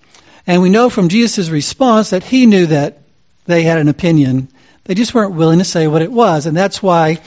And 0.47 0.63
we 0.63 0.71
know 0.71 0.91
from 0.91 1.09
Jesus' 1.09 1.49
response 1.49 2.11
that 2.11 2.25
he 2.25 2.47
knew 2.47 2.67
that 2.67 3.03
they 3.45 3.63
had 3.63 3.79
an 3.79 3.89
opinion. 3.89 4.49
They 4.85 4.95
just 4.95 5.15
weren't 5.15 5.35
willing 5.35 5.59
to 5.59 5.65
say 5.65 5.87
what 5.87 6.03
it 6.03 6.13
was. 6.13 6.47
And 6.47 6.57
that's 6.57 6.83
why 6.83 7.21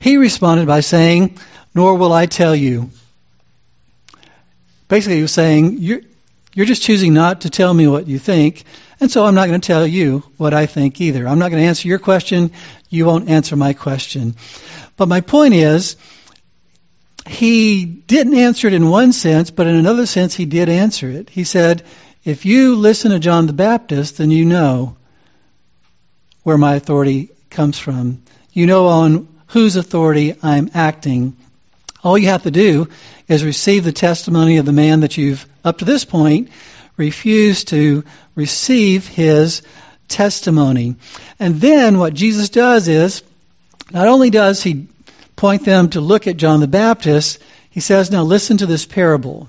he 0.00 0.16
responded 0.16 0.66
by 0.66 0.80
saying, 0.80 1.38
Nor 1.74 1.96
will 1.96 2.12
I 2.12 2.26
tell 2.26 2.54
you. 2.54 2.90
Basically, 4.88 5.16
he 5.16 5.22
was 5.22 5.32
saying, 5.32 5.78
You're, 5.78 6.00
you're 6.54 6.66
just 6.66 6.82
choosing 6.82 7.12
not 7.12 7.42
to 7.42 7.50
tell 7.50 7.72
me 7.72 7.86
what 7.86 8.06
you 8.06 8.18
think, 8.18 8.64
and 9.00 9.10
so 9.10 9.24
I'm 9.24 9.34
not 9.34 9.48
going 9.48 9.60
to 9.60 9.66
tell 9.66 9.86
you 9.86 10.22
what 10.36 10.54
I 10.54 10.66
think 10.66 11.00
either. 11.00 11.26
I'm 11.26 11.38
not 11.38 11.50
going 11.50 11.62
to 11.62 11.68
answer 11.68 11.88
your 11.88 11.98
question. 11.98 12.52
You 12.88 13.04
won't 13.04 13.28
answer 13.28 13.56
my 13.56 13.74
question. 13.74 14.36
But 14.96 15.08
my 15.08 15.20
point 15.20 15.54
is, 15.54 15.96
he 17.26 17.84
didn't 17.84 18.38
answer 18.38 18.68
it 18.68 18.74
in 18.74 18.88
one 18.88 19.12
sense, 19.12 19.50
but 19.50 19.66
in 19.66 19.74
another 19.74 20.06
sense, 20.06 20.34
he 20.34 20.46
did 20.46 20.68
answer 20.68 21.10
it. 21.10 21.28
He 21.28 21.44
said, 21.44 21.82
If 22.24 22.46
you 22.46 22.76
listen 22.76 23.10
to 23.10 23.18
John 23.18 23.46
the 23.46 23.52
Baptist, 23.52 24.18
then 24.18 24.30
you 24.30 24.44
know 24.44 24.96
where 26.42 26.56
my 26.56 26.76
authority 26.76 27.30
comes 27.50 27.78
from. 27.78 28.22
You 28.52 28.66
know 28.66 28.86
on 28.86 29.28
whose 29.48 29.76
authority 29.76 30.34
I'm 30.42 30.70
acting. 30.74 31.36
All 32.02 32.18
you 32.18 32.28
have 32.28 32.44
to 32.44 32.50
do 32.50 32.88
is 33.28 33.44
receive 33.44 33.84
the 33.84 33.92
testimony 33.92 34.58
of 34.58 34.66
the 34.66 34.72
man 34.72 35.00
that 35.00 35.16
you've, 35.16 35.46
up 35.64 35.78
to 35.78 35.84
this 35.84 36.04
point, 36.04 36.50
refused 36.96 37.68
to 37.68 38.04
receive 38.34 39.06
his 39.06 39.62
testimony. 40.08 40.96
And 41.38 41.60
then 41.60 41.98
what 41.98 42.14
Jesus 42.14 42.48
does 42.48 42.88
is, 42.88 43.22
not 43.90 44.08
only 44.08 44.30
does 44.30 44.62
he 44.62 44.86
point 45.36 45.64
them 45.64 45.90
to 45.90 46.00
look 46.00 46.26
at 46.26 46.36
John 46.36 46.60
the 46.60 46.66
Baptist, 46.66 47.40
he 47.70 47.80
says, 47.80 48.10
now 48.10 48.22
listen 48.22 48.58
to 48.58 48.66
this 48.66 48.86
parable. 48.86 49.48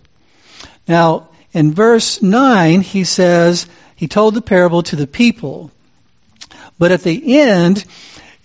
Now, 0.87 1.29
in 1.53 1.73
verse 1.73 2.21
9, 2.21 2.81
he 2.81 3.03
says, 3.03 3.67
he 3.95 4.07
told 4.07 4.33
the 4.33 4.41
parable 4.41 4.83
to 4.83 4.95
the 4.95 5.07
people. 5.07 5.71
But 6.77 6.91
at 6.91 7.03
the 7.03 7.39
end, 7.39 7.85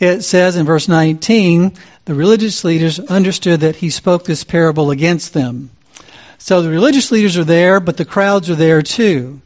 it 0.02 0.23
says 0.23 0.56
in 0.56 0.66
verse 0.66 0.88
19, 0.88 1.75
the 2.06 2.14
religious 2.14 2.64
leaders 2.64 2.99
understood 2.99 3.61
that 3.61 3.76
he 3.76 3.90
spoke 3.90 4.25
this 4.25 4.42
parable 4.42 4.90
against 4.90 5.32
them. 5.32 5.71
So 6.38 6.61
the 6.61 6.71
religious 6.71 7.12
leaders 7.12 7.37
are 7.38 7.44
there, 7.44 7.78
but 7.78 7.97
the 7.97 8.04
crowds 8.04 8.50
are 8.50 8.56
there 8.56 8.82
too. 8.82 9.40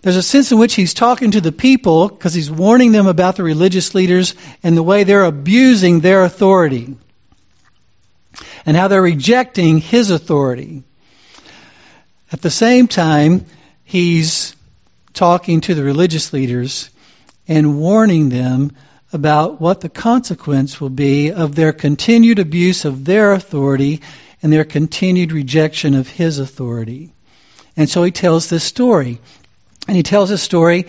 There's 0.00 0.16
a 0.16 0.22
sense 0.22 0.50
in 0.50 0.58
which 0.58 0.74
he's 0.74 0.94
talking 0.94 1.32
to 1.32 1.42
the 1.42 1.52
people 1.52 2.08
because 2.08 2.32
he's 2.32 2.50
warning 2.50 2.92
them 2.92 3.06
about 3.06 3.36
the 3.36 3.42
religious 3.42 3.94
leaders 3.94 4.34
and 4.62 4.74
the 4.74 4.82
way 4.82 5.04
they're 5.04 5.24
abusing 5.24 6.00
their 6.00 6.24
authority 6.24 6.96
and 8.64 8.76
how 8.76 8.88
they're 8.88 9.02
rejecting 9.02 9.76
his 9.76 10.10
authority. 10.10 10.84
At 12.32 12.40
the 12.40 12.50
same 12.50 12.88
time, 12.88 13.44
he's 13.84 14.56
talking 15.12 15.60
to 15.62 15.74
the 15.74 15.82
religious 15.82 16.32
leaders 16.32 16.88
and 17.46 17.78
warning 17.78 18.30
them 18.30 18.72
about 19.12 19.60
what 19.60 19.80
the 19.80 19.88
consequence 19.88 20.80
will 20.80 20.90
be 20.90 21.32
of 21.32 21.54
their 21.54 21.72
continued 21.72 22.38
abuse 22.38 22.84
of 22.84 23.04
their 23.04 23.32
authority 23.32 24.02
and 24.42 24.52
their 24.52 24.64
continued 24.64 25.32
rejection 25.32 25.94
of 25.94 26.08
his 26.08 26.38
authority. 26.38 27.12
And 27.76 27.88
so 27.88 28.02
he 28.02 28.10
tells 28.10 28.48
this 28.48 28.64
story. 28.64 29.20
And 29.86 29.96
he 29.96 30.02
tells 30.02 30.30
a 30.30 30.38
story 30.38 30.86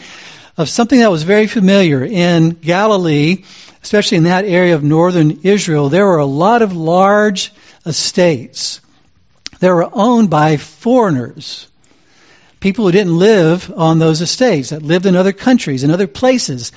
of 0.58 0.68
something 0.68 1.00
that 1.00 1.12
was 1.12 1.24
very 1.24 1.48
familiar 1.48 2.04
in 2.04 2.50
Galilee, 2.50 3.46
especially 3.82 4.18
in 4.18 4.24
that 4.26 4.44
area 4.44 4.76
of 4.76 4.84
northern 4.84 5.40
Israel. 5.44 5.88
There 5.88 6.06
were 6.06 6.18
a 6.18 6.26
lot 6.26 6.62
of 6.62 6.76
large 6.76 7.54
estates 7.86 8.82
that 9.60 9.74
were 9.74 9.90
owned 9.92 10.30
by 10.30 10.58
foreigners. 10.58 11.68
People 12.60 12.86
who 12.86 12.92
didn't 12.92 13.18
live 13.18 13.72
on 13.75 14.00
those 14.00 14.22
estates, 14.22 14.70
that 14.70 14.84
lived 14.84 15.06
in 15.06 15.16
other 15.16 15.34
countries 15.34 15.84
and 15.84 15.92
other 15.92 16.08
places. 16.08 16.72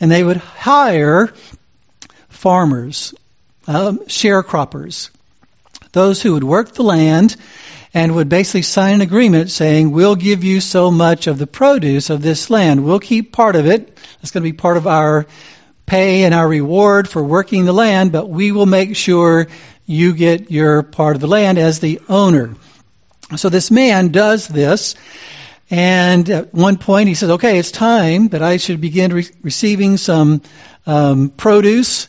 And 0.00 0.10
they 0.10 0.22
would 0.22 0.36
hire 0.36 1.32
farmers, 2.28 3.14
um, 3.66 4.00
sharecroppers, 4.00 5.10
those 5.92 6.20
who 6.20 6.34
would 6.34 6.44
work 6.44 6.74
the 6.74 6.82
land 6.82 7.36
and 7.94 8.14
would 8.14 8.28
basically 8.28 8.62
sign 8.62 8.94
an 8.94 9.00
agreement 9.02 9.50
saying, 9.50 9.90
we'll 9.90 10.16
give 10.16 10.44
you 10.44 10.60
so 10.60 10.90
much 10.90 11.26
of 11.26 11.38
the 11.38 11.46
produce 11.46 12.08
of 12.10 12.22
this 12.22 12.48
land. 12.48 12.84
We'll 12.84 13.00
keep 13.00 13.32
part 13.32 13.54
of 13.54 13.66
it. 13.66 13.98
It's 14.22 14.30
going 14.30 14.42
to 14.42 14.50
be 14.50 14.56
part 14.56 14.78
of 14.78 14.86
our 14.86 15.26
pay 15.84 16.24
and 16.24 16.32
our 16.32 16.48
reward 16.48 17.08
for 17.08 17.22
working 17.22 17.66
the 17.66 17.72
land, 17.72 18.12
but 18.12 18.28
we 18.28 18.50
will 18.50 18.66
make 18.66 18.96
sure 18.96 19.48
you 19.84 20.14
get 20.14 20.50
your 20.50 20.82
part 20.82 21.16
of 21.16 21.20
the 21.20 21.26
land 21.26 21.58
as 21.58 21.80
the 21.80 22.00
owner. 22.08 22.54
So 23.36 23.48
this 23.48 23.70
man 23.70 24.08
does 24.08 24.46
this, 24.48 24.94
and 25.70 26.28
at 26.28 26.54
one 26.54 26.76
point 26.76 27.08
he 27.08 27.14
says, 27.14 27.30
okay, 27.30 27.58
it's 27.58 27.70
time 27.70 28.28
that 28.28 28.42
I 28.42 28.56
should 28.58 28.80
begin 28.80 29.12
re- 29.12 29.30
receiving 29.42 29.96
some 29.96 30.42
um, 30.86 31.30
produce 31.30 32.08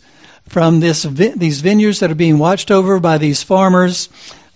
from 0.49 0.79
this 0.79 1.03
vi- 1.03 1.33
these 1.35 1.61
vineyards 1.61 1.99
that 1.99 2.11
are 2.11 2.15
being 2.15 2.37
watched 2.37 2.71
over 2.71 2.99
by 2.99 3.17
these 3.17 3.41
farmers 3.43 4.09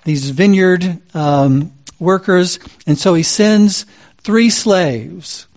these 0.07 0.29
vineyard 0.29 1.01
um, 1.13 1.73
workers, 1.99 2.59
and 2.87 2.97
so 2.97 3.13
he 3.13 3.23
sends 3.23 3.85
three 4.19 4.49
slaves, 4.49 5.47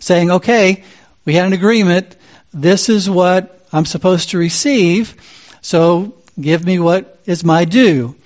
saying, 0.00 0.30
"Okay, 0.30 0.84
we 1.24 1.32
had 1.32 1.46
an 1.46 1.54
agreement. 1.54 2.14
This 2.52 2.90
is 2.90 3.08
what 3.08 3.66
I'm 3.72 3.86
supposed 3.86 4.30
to 4.30 4.38
receive. 4.38 5.14
So 5.62 6.14
give 6.38 6.62
me 6.62 6.78
what 6.78 7.20
is 7.24 7.42
my 7.42 7.64
due." 7.64 8.16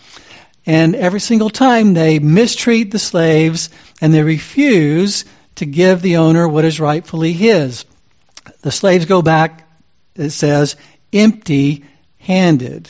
And 0.65 0.95
every 0.95 1.21
single 1.21 1.51
time 1.51 1.95
they 1.95 2.19
mistreat 2.19 2.91
the 2.91 2.99
slaves 2.99 3.71
and 4.01 4.15
they 4.15 4.23
refuse 4.23 5.25
to 5.57 5.67
give 5.67 6.03
the 6.03 6.19
owner 6.19 6.47
what 6.47 6.65
is 6.65 6.81
rightfully 6.81 7.33
his. 7.33 7.85
The 8.63 8.71
slaves 8.71 9.07
go 9.07 9.23
back, 9.23 9.69
it 10.15 10.31
says, 10.31 10.77
empty 11.13 11.85
handed. 12.19 12.89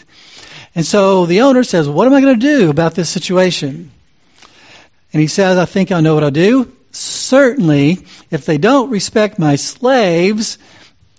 And 0.74 0.86
so 0.86 1.26
the 1.26 1.42
owner 1.42 1.64
says, 1.64 1.88
What 1.88 2.06
am 2.06 2.14
I 2.14 2.20
going 2.20 2.38
to 2.38 2.46
do 2.46 2.70
about 2.70 2.94
this 2.94 3.10
situation? 3.10 3.90
And 5.12 5.20
he 5.20 5.26
says, 5.26 5.58
I 5.58 5.64
think 5.64 5.92
I 5.92 6.00
know 6.00 6.14
what 6.14 6.24
I'll 6.24 6.30
do. 6.30 6.72
Certainly, 6.92 8.06
if 8.30 8.46
they 8.46 8.58
don't 8.58 8.90
respect 8.90 9.38
my 9.38 9.56
slaves, 9.56 10.58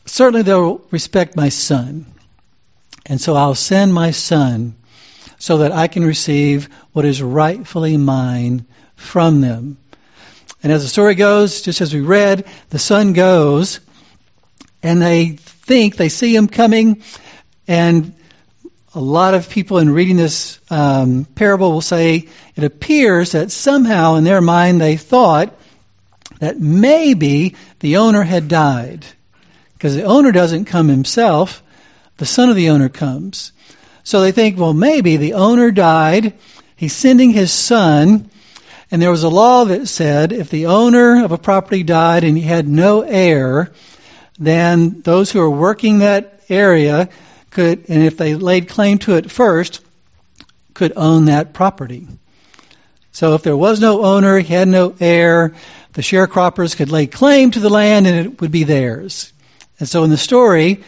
certainly 0.06 0.44
they'll 0.44 0.82
respect 0.92 1.36
my 1.36 1.50
son. 1.50 2.06
And 3.06 3.20
so 3.20 3.36
I'll 3.36 3.56
send 3.56 3.94
my 3.94 4.12
son 4.12 4.76
so 5.44 5.58
that 5.58 5.74
I 5.74 5.88
can 5.88 6.06
receive 6.06 6.70
what 6.94 7.04
is 7.04 7.22
rightfully 7.22 7.98
mine 7.98 8.66
from 8.96 9.42
them. 9.42 9.78
And 10.64 10.72
as 10.72 10.84
the 10.84 10.88
story 10.88 11.16
goes, 11.16 11.64
just 11.64 11.82
as 11.82 11.94
we 11.94 12.00
read, 12.00 12.46
the 12.70 12.80
son 12.80 13.12
goes 13.12 13.82
and 14.82 15.02
they 15.02 15.32
think, 15.32 15.98
they 15.98 16.08
see 16.08 16.34
him 16.34 16.48
coming, 16.48 17.04
and 17.68 18.16
a 18.96 19.02
lot 19.02 19.34
of 19.34 19.50
people 19.50 19.80
in 19.80 19.90
reading 19.90 20.16
this 20.16 20.62
um, 20.70 21.26
parable 21.26 21.74
will 21.74 21.82
say 21.82 22.30
it 22.56 22.64
appears 22.64 23.34
that 23.34 23.52
somehow 23.52 24.16
in 24.16 24.24
their 24.24 24.40
mind 24.40 24.80
they 24.80 24.96
thought 24.96 25.54
that 26.40 26.58
maybe 26.58 27.58
the 27.82 27.98
owner 27.98 28.24
had 28.24 28.48
died. 28.48 29.06
Because 29.74 29.94
the 29.94 30.06
owner 30.06 30.32
doesn't 30.32 30.66
come 30.66 30.88
himself, 30.88 31.62
the 32.16 32.26
son 32.26 32.48
of 32.48 32.56
the 32.56 32.70
owner 32.70 32.88
comes. 32.88 33.52
So 34.04 34.22
they 34.22 34.32
think, 34.32 34.58
well, 34.58 34.74
maybe 34.74 35.18
the 35.18 35.34
owner 35.34 35.72
died, 35.72 36.34
he's 36.76 36.94
sending 36.94 37.32
his 37.32 37.52
son, 37.52 38.30
and 38.92 39.02
there 39.02 39.12
was 39.12 39.24
a 39.24 39.30
law 39.30 39.66
that 39.66 39.88
said 39.88 40.32
if 40.32 40.50
the 40.50 40.68
owner 40.68 41.24
of 41.24 41.32
a 41.32 41.38
property 41.38 41.84
died 41.84 42.24
and 42.24 42.38
he 42.38 42.44
had 42.44 42.68
no 42.68 43.02
heir, 43.02 43.72
then 44.38 45.02
those 45.02 45.32
who 45.32 45.40
are 45.40 45.50
working 45.50 46.00
that 46.00 46.42
area 46.50 47.10
could, 47.50 47.90
and 47.90 48.04
if 48.04 48.18
they 48.18 48.36
laid 48.36 48.68
claim 48.68 48.98
to 49.00 49.16
it 49.16 49.32
first, 49.32 49.82
could 50.74 50.94
own 50.96 51.26
that 51.26 51.54
property. 51.54 52.08
So 53.12 53.36
if 53.36 53.44
there 53.44 53.58
was 53.58 53.80
no 53.80 54.04
owner, 54.04 54.40
he 54.40 54.54
had 54.54 54.68
no 54.68 54.96
heir, 55.00 55.54
the 55.94 56.02
sharecroppers 56.02 56.76
could 56.76 56.92
lay 56.92 57.08
claim 57.08 57.52
to 57.52 57.60
the 57.60 57.70
land 57.70 58.08
and 58.08 58.26
it 58.26 58.42
would 58.42 58.52
be 58.52 58.64
theirs. 58.64 59.32
And 59.80 59.88
so 59.88 60.04
in 60.04 60.10
the 60.10 60.18
story, 60.18 60.84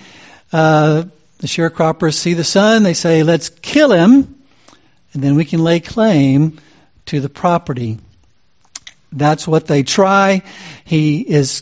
uh, 0.51 1.06
the 1.45 1.49
sharecroppers 1.49 2.15
see 2.15 2.34
the 2.34 2.43
son, 2.43 2.81
they 2.81 2.95
say, 2.95 3.21
let's 3.21 3.49
kill 3.49 3.91
him, 3.91 4.43
and 5.13 5.21
then 5.21 5.36
we 5.36 5.45
can 5.45 5.63
lay 5.63 5.79
claim 5.79 6.60
to 7.05 7.19
the 7.19 7.29
property. 7.29 7.99
That's 9.12 9.47
what 9.47 9.67
they 9.67 9.84
try. 9.84 10.41
He 10.86 11.19
is 11.19 11.62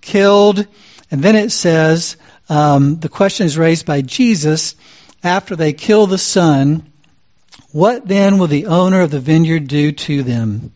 killed, 0.00 0.66
and 1.10 1.22
then 1.22 1.36
it 1.36 1.52
says, 1.52 2.16
um, 2.48 2.98
the 2.98 3.10
question 3.10 3.44
is 3.44 3.58
raised 3.58 3.84
by 3.84 4.00
Jesus 4.00 4.74
after 5.22 5.54
they 5.54 5.74
kill 5.74 6.06
the 6.06 6.16
son. 6.16 6.90
What 7.72 8.08
then 8.08 8.38
will 8.38 8.46
the 8.46 8.68
owner 8.68 9.02
of 9.02 9.10
the 9.10 9.20
vineyard 9.20 9.68
do 9.68 9.92
to 9.92 10.22
them? 10.22 10.72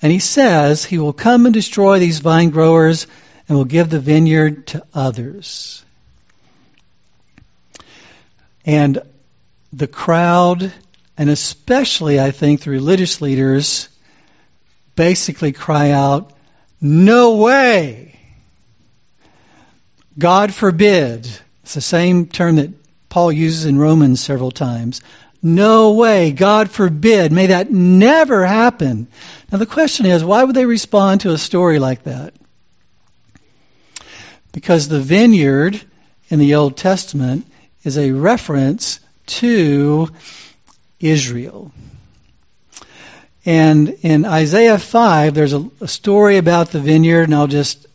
And 0.00 0.12
he 0.12 0.20
says 0.20 0.84
he 0.84 0.98
will 0.98 1.12
come 1.12 1.46
and 1.46 1.52
destroy 1.52 1.98
these 1.98 2.20
vine 2.20 2.50
growers 2.50 3.08
and 3.48 3.58
will 3.58 3.64
give 3.64 3.90
the 3.90 3.98
vineyard 3.98 4.68
to 4.68 4.86
others. 4.94 5.84
And 8.66 9.00
the 9.72 9.86
crowd, 9.86 10.72
and 11.16 11.30
especially 11.30 12.20
I 12.20 12.32
think 12.32 12.62
the 12.62 12.70
religious 12.70 13.22
leaders, 13.22 13.88
basically 14.96 15.52
cry 15.52 15.92
out, 15.92 16.32
No 16.80 17.36
way! 17.36 18.18
God 20.18 20.52
forbid. 20.52 21.28
It's 21.62 21.74
the 21.74 21.80
same 21.80 22.26
term 22.26 22.56
that 22.56 22.70
Paul 23.08 23.30
uses 23.30 23.66
in 23.66 23.78
Romans 23.78 24.20
several 24.20 24.50
times. 24.50 25.00
No 25.42 25.92
way. 25.92 26.32
God 26.32 26.70
forbid. 26.70 27.32
May 27.32 27.48
that 27.48 27.70
never 27.70 28.44
happen. 28.44 29.08
Now 29.52 29.58
the 29.58 29.66
question 29.66 30.06
is, 30.06 30.24
why 30.24 30.42
would 30.42 30.56
they 30.56 30.66
respond 30.66 31.20
to 31.20 31.32
a 31.32 31.38
story 31.38 31.78
like 31.78 32.04
that? 32.04 32.34
Because 34.52 34.88
the 34.88 35.00
vineyard 35.00 35.80
in 36.30 36.38
the 36.38 36.54
Old 36.54 36.76
Testament 36.76 37.46
is 37.86 37.98
a 37.98 38.10
reference 38.10 38.98
to 39.26 40.08
Israel. 40.98 41.70
And 43.44 43.88
in 44.02 44.24
Isaiah 44.24 44.78
5, 44.78 45.34
there's 45.34 45.52
a, 45.52 45.70
a 45.80 45.86
story 45.86 46.38
about 46.38 46.70
the 46.70 46.80
vineyard, 46.80 47.24
and 47.24 47.34
I'll 47.34 47.46
just 47.46 47.86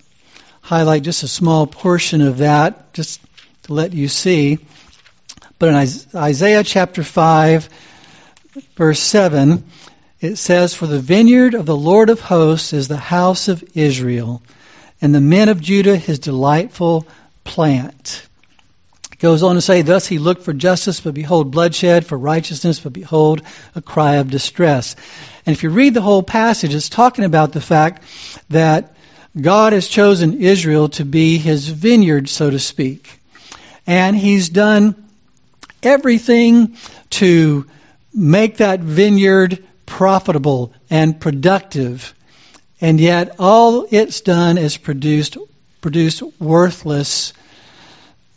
highlight 0.62 1.04
just 1.04 1.24
a 1.24 1.28
small 1.28 1.68
portion 1.68 2.22
of 2.22 2.38
that, 2.38 2.94
just 2.94 3.20
to 3.64 3.74
let 3.74 3.92
you 3.92 4.08
see. 4.08 4.60
But 5.60 5.70
in 5.70 5.76
Isaiah 6.16 6.64
chapter 6.64 7.04
5, 7.04 7.68
verse 8.78 9.00
7, 9.02 9.66
it 10.22 10.38
says, 10.38 10.74
For 10.74 10.88
the 10.88 11.00
vineyard 11.00 11.54
of 11.54 11.66
the 11.66 11.76
Lord 11.76 12.10
of 12.10 12.22
hosts 12.22 12.72
is 12.72 12.88
the 12.88 12.96
house 12.96 13.50
of 13.50 13.62
Israel, 13.76 14.42
and 15.02 15.14
the 15.14 15.20
men 15.20 15.50
of 15.50 15.60
Judah 15.60 15.98
his 15.98 16.20
delightful 16.20 17.06
plant. 17.44 18.26
Goes 19.22 19.44
on 19.44 19.54
to 19.54 19.62
say, 19.62 19.84
Thus 19.84 20.08
he 20.08 20.18
looked 20.18 20.42
for 20.42 20.52
justice, 20.52 21.00
but 21.00 21.14
behold 21.14 21.52
bloodshed, 21.52 22.08
for 22.08 22.18
righteousness, 22.18 22.80
but 22.80 22.92
behold 22.92 23.44
a 23.76 23.82
cry 23.82 24.16
of 24.16 24.32
distress. 24.32 24.96
And 25.46 25.56
if 25.56 25.62
you 25.62 25.70
read 25.70 25.94
the 25.94 26.02
whole 26.02 26.24
passage, 26.24 26.74
it's 26.74 26.90
talking 26.90 27.24
about 27.24 27.52
the 27.52 27.62
fact 27.62 28.02
that 28.50 28.96
God 29.40 29.74
has 29.74 29.88
chosen 29.88 30.42
Israel 30.42 30.90
to 30.90 31.06
be 31.06 31.38
his 31.38 31.68
vineyard, 31.68 32.30
so 32.30 32.50
to 32.50 32.58
speak. 32.58 33.20
And 33.86 34.18
he's 34.18 34.50
done 34.50 34.96
everything 35.84 36.78
to 37.12 37.68
make 38.12 38.58
that 38.58 38.80
vineyard 38.80 39.64
profitable 39.86 40.74
and 40.90 41.20
productive. 41.20 42.16
And 42.82 43.00
yet 43.00 43.36
all 43.38 43.86
it's 43.92 44.22
done 44.22 44.58
is 44.58 44.78
produced 44.78 45.38
produced 45.80 46.24
worthless 46.40 47.34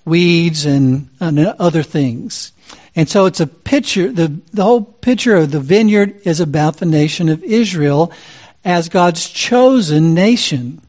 weeds 0.04 0.66
and, 0.66 1.08
and 1.20 1.38
other 1.38 1.82
things. 1.82 2.52
And 2.96 3.08
so 3.08 3.26
it's 3.26 3.40
a 3.40 3.46
picture 3.46 4.12
the, 4.12 4.40
the 4.52 4.62
whole 4.62 4.82
picture 4.82 5.36
of 5.36 5.50
the 5.50 5.60
vineyard 5.60 6.22
is 6.24 6.40
about 6.40 6.76
the 6.76 6.86
nation 6.86 7.28
of 7.28 7.42
Israel 7.42 8.12
as 8.64 8.88
God's 8.88 9.28
chosen 9.28 10.14
nation. 10.14 10.80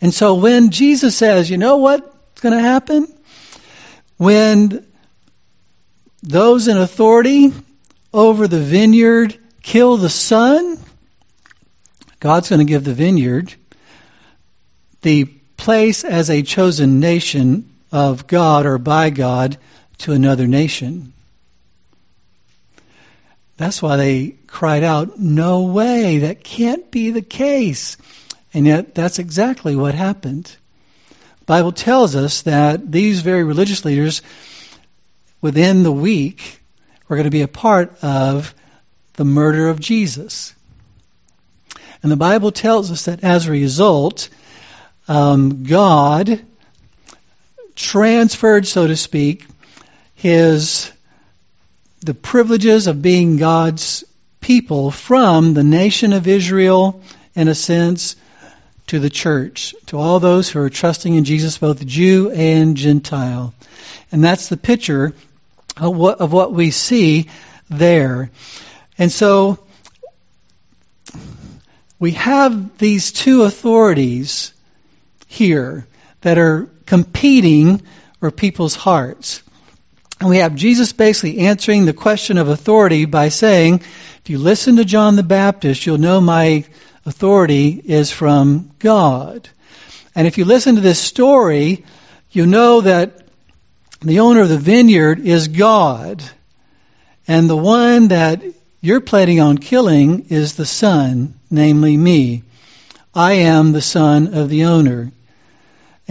And 0.00 0.12
so 0.12 0.34
when 0.34 0.70
Jesus 0.70 1.16
says, 1.16 1.48
you 1.48 1.58
know 1.58 1.76
what's 1.76 2.40
going 2.40 2.54
to 2.54 2.60
happen? 2.60 3.06
When 4.16 4.84
those 6.22 6.68
in 6.68 6.76
authority 6.76 7.52
over 8.12 8.48
the 8.48 8.60
vineyard 8.60 9.38
kill 9.62 9.96
the 9.96 10.10
son, 10.10 10.78
God's 12.18 12.48
going 12.48 12.58
to 12.60 12.64
give 12.64 12.84
the 12.84 12.94
vineyard 12.94 13.54
the 15.02 15.24
place 15.56 16.04
as 16.04 16.30
a 16.30 16.42
chosen 16.42 17.00
nation 17.00 17.71
of 17.92 18.26
God 18.26 18.66
or 18.66 18.78
by 18.78 19.10
God 19.10 19.58
to 19.98 20.12
another 20.12 20.46
nation. 20.48 21.12
That's 23.56 23.80
why 23.80 23.96
they 23.96 24.34
cried 24.46 24.82
out, 24.82 25.18
No 25.20 25.64
way, 25.64 26.18
that 26.20 26.42
can't 26.42 26.90
be 26.90 27.10
the 27.10 27.22
case. 27.22 27.96
And 28.54 28.66
yet, 28.66 28.94
that's 28.94 29.18
exactly 29.18 29.76
what 29.76 29.94
happened. 29.94 30.44
The 31.40 31.44
Bible 31.46 31.72
tells 31.72 32.16
us 32.16 32.42
that 32.42 32.90
these 32.90 33.20
very 33.20 33.44
religious 33.44 33.84
leaders, 33.84 34.22
within 35.40 35.82
the 35.82 35.92
week, 35.92 36.60
were 37.08 37.16
going 37.16 37.24
to 37.24 37.30
be 37.30 37.42
a 37.42 37.48
part 37.48 38.02
of 38.02 38.54
the 39.14 39.24
murder 39.24 39.68
of 39.68 39.78
Jesus. 39.78 40.54
And 42.02 42.10
the 42.10 42.16
Bible 42.16 42.50
tells 42.50 42.90
us 42.90 43.04
that 43.04 43.22
as 43.22 43.46
a 43.46 43.52
result, 43.52 44.28
um, 45.08 45.64
God 45.64 46.44
transferred, 47.82 48.66
so 48.66 48.86
to 48.86 48.96
speak, 48.96 49.46
his 50.14 50.90
the 52.00 52.14
privileges 52.14 52.86
of 52.86 53.00
being 53.00 53.36
God's 53.36 54.04
people 54.40 54.90
from 54.90 55.54
the 55.54 55.62
nation 55.62 56.12
of 56.12 56.26
Israel, 56.26 57.00
in 57.34 57.48
a 57.48 57.54
sense, 57.54 58.16
to 58.88 58.98
the 58.98 59.10
church, 59.10 59.74
to 59.86 59.98
all 59.98 60.18
those 60.18 60.48
who 60.48 60.60
are 60.60 60.70
trusting 60.70 61.14
in 61.14 61.24
Jesus, 61.24 61.58
both 61.58 61.86
Jew 61.86 62.30
and 62.30 62.76
Gentile. 62.76 63.54
And 64.10 64.22
that's 64.22 64.48
the 64.48 64.56
picture 64.56 65.14
of 65.76 65.96
what, 65.96 66.20
of 66.20 66.32
what 66.32 66.52
we 66.52 66.72
see 66.72 67.30
there. 67.70 68.30
And 68.98 69.10
so 69.10 69.60
we 71.98 72.12
have 72.12 72.78
these 72.78 73.12
two 73.12 73.44
authorities 73.44 74.52
here 75.28 75.86
that 76.22 76.36
are 76.36 76.68
competing 76.86 77.82
for 78.20 78.30
people's 78.30 78.74
hearts. 78.74 79.42
And 80.20 80.28
we 80.28 80.38
have 80.38 80.54
Jesus 80.54 80.92
basically 80.92 81.40
answering 81.40 81.84
the 81.84 81.92
question 81.92 82.38
of 82.38 82.48
authority 82.48 83.06
by 83.06 83.28
saying, 83.28 83.82
if 84.22 84.30
you 84.30 84.38
listen 84.38 84.76
to 84.76 84.84
John 84.84 85.16
the 85.16 85.24
Baptist, 85.24 85.84
you'll 85.84 85.98
know 85.98 86.20
my 86.20 86.64
authority 87.04 87.70
is 87.70 88.12
from 88.12 88.70
God. 88.78 89.48
And 90.14 90.26
if 90.26 90.38
you 90.38 90.44
listen 90.44 90.76
to 90.76 90.80
this 90.80 91.00
story, 91.00 91.84
you 92.30 92.46
know 92.46 92.82
that 92.82 93.26
the 94.00 94.20
owner 94.20 94.42
of 94.42 94.48
the 94.48 94.58
vineyard 94.58 95.18
is 95.20 95.48
God. 95.48 96.22
And 97.26 97.48
the 97.48 97.56
one 97.56 98.08
that 98.08 98.42
you're 98.80 99.00
planning 99.00 99.40
on 99.40 99.58
killing 99.58 100.26
is 100.28 100.54
the 100.54 100.66
son, 100.66 101.34
namely 101.50 101.96
me. 101.96 102.42
I 103.14 103.32
am 103.32 103.72
the 103.72 103.82
son 103.82 104.34
of 104.34 104.48
the 104.48 104.64
owner. 104.64 105.12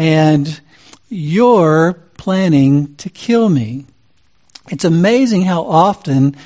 And 0.01 0.59
you're 1.09 1.93
planning 1.93 2.95
to 2.95 3.11
kill 3.11 3.47
me. 3.47 3.85
It's 4.71 4.83
amazing 4.83 5.43
how 5.43 5.65
often 5.65 6.37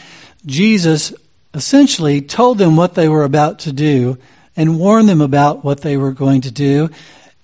Jesus 0.46 1.14
essentially 1.54 2.20
told 2.20 2.58
them 2.58 2.76
what 2.76 2.96
they 2.96 3.08
were 3.08 3.24
about 3.24 3.60
to 3.60 3.72
do 3.72 4.18
and 4.58 4.78
warned 4.78 5.08
them 5.08 5.22
about 5.22 5.64
what 5.64 5.80
they 5.80 5.96
were 5.96 6.12
going 6.12 6.42
to 6.42 6.52
do, 6.52 6.90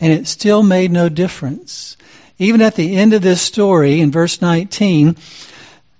and 0.01 0.11
it 0.11 0.27
still 0.27 0.61
made 0.61 0.91
no 0.91 1.07
difference. 1.07 1.95
Even 2.37 2.61
at 2.61 2.75
the 2.75 2.97
end 2.97 3.13
of 3.13 3.21
this 3.21 3.41
story, 3.41 4.01
in 4.01 4.11
verse 4.11 4.41
19, 4.41 5.15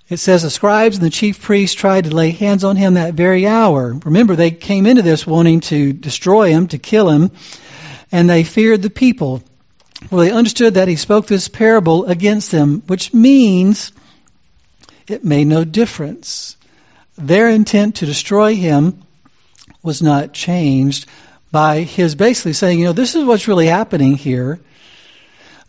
it 0.10 0.17
says 0.17 0.41
the 0.41 0.50
scribes 0.50 0.97
and 0.97 1.06
the 1.06 1.10
chief 1.10 1.41
priests 1.41 1.76
tried 1.78 2.04
to 2.04 2.13
lay 2.13 2.32
hands 2.32 2.65
on 2.65 2.76
him 2.76 2.95
that 2.95 3.13
very 3.13 3.47
hour. 3.47 3.97
Remember, 4.04 4.36
they 4.36 4.52
came 4.52 4.88
into 4.88 5.04
this 5.04 5.26
wanting 5.26 5.62
to 5.62 5.93
destroy 5.93 6.50
him, 6.50 6.67
to 6.67 6.78
kill 6.78 7.10
him, 7.10 7.32
and 8.12 8.30
they 8.30 8.43
feared 8.43 8.82
the 8.82 8.89
people. 8.89 9.41
Well, 10.10 10.22
they 10.22 10.32
understood 10.32 10.74
that 10.74 10.88
he 10.88 10.96
spoke 10.96 11.28
this 11.28 11.48
parable 11.48 12.06
against 12.06 12.52
them, 12.52 12.84
which 12.88 13.14
means 13.14 13.92
it 15.08 15.24
made 15.24 15.48
no 15.48 15.64
difference. 15.64 16.58
Their 17.18 17.50
intent 17.50 17.96
to 17.98 18.06
destroy 18.06 18.56
him 18.56 19.04
was 19.84 20.02
not 20.02 20.34
changed 20.34 21.06
by 21.52 21.82
his 21.82 22.16
basically 22.16 22.54
saying, 22.54 22.80
you 22.80 22.86
know, 22.86 22.94
this 22.94 23.16
is 23.16 23.26
what's 23.26 23.48
really 23.48 23.68
happening 23.68 24.16
here. 24.16 24.60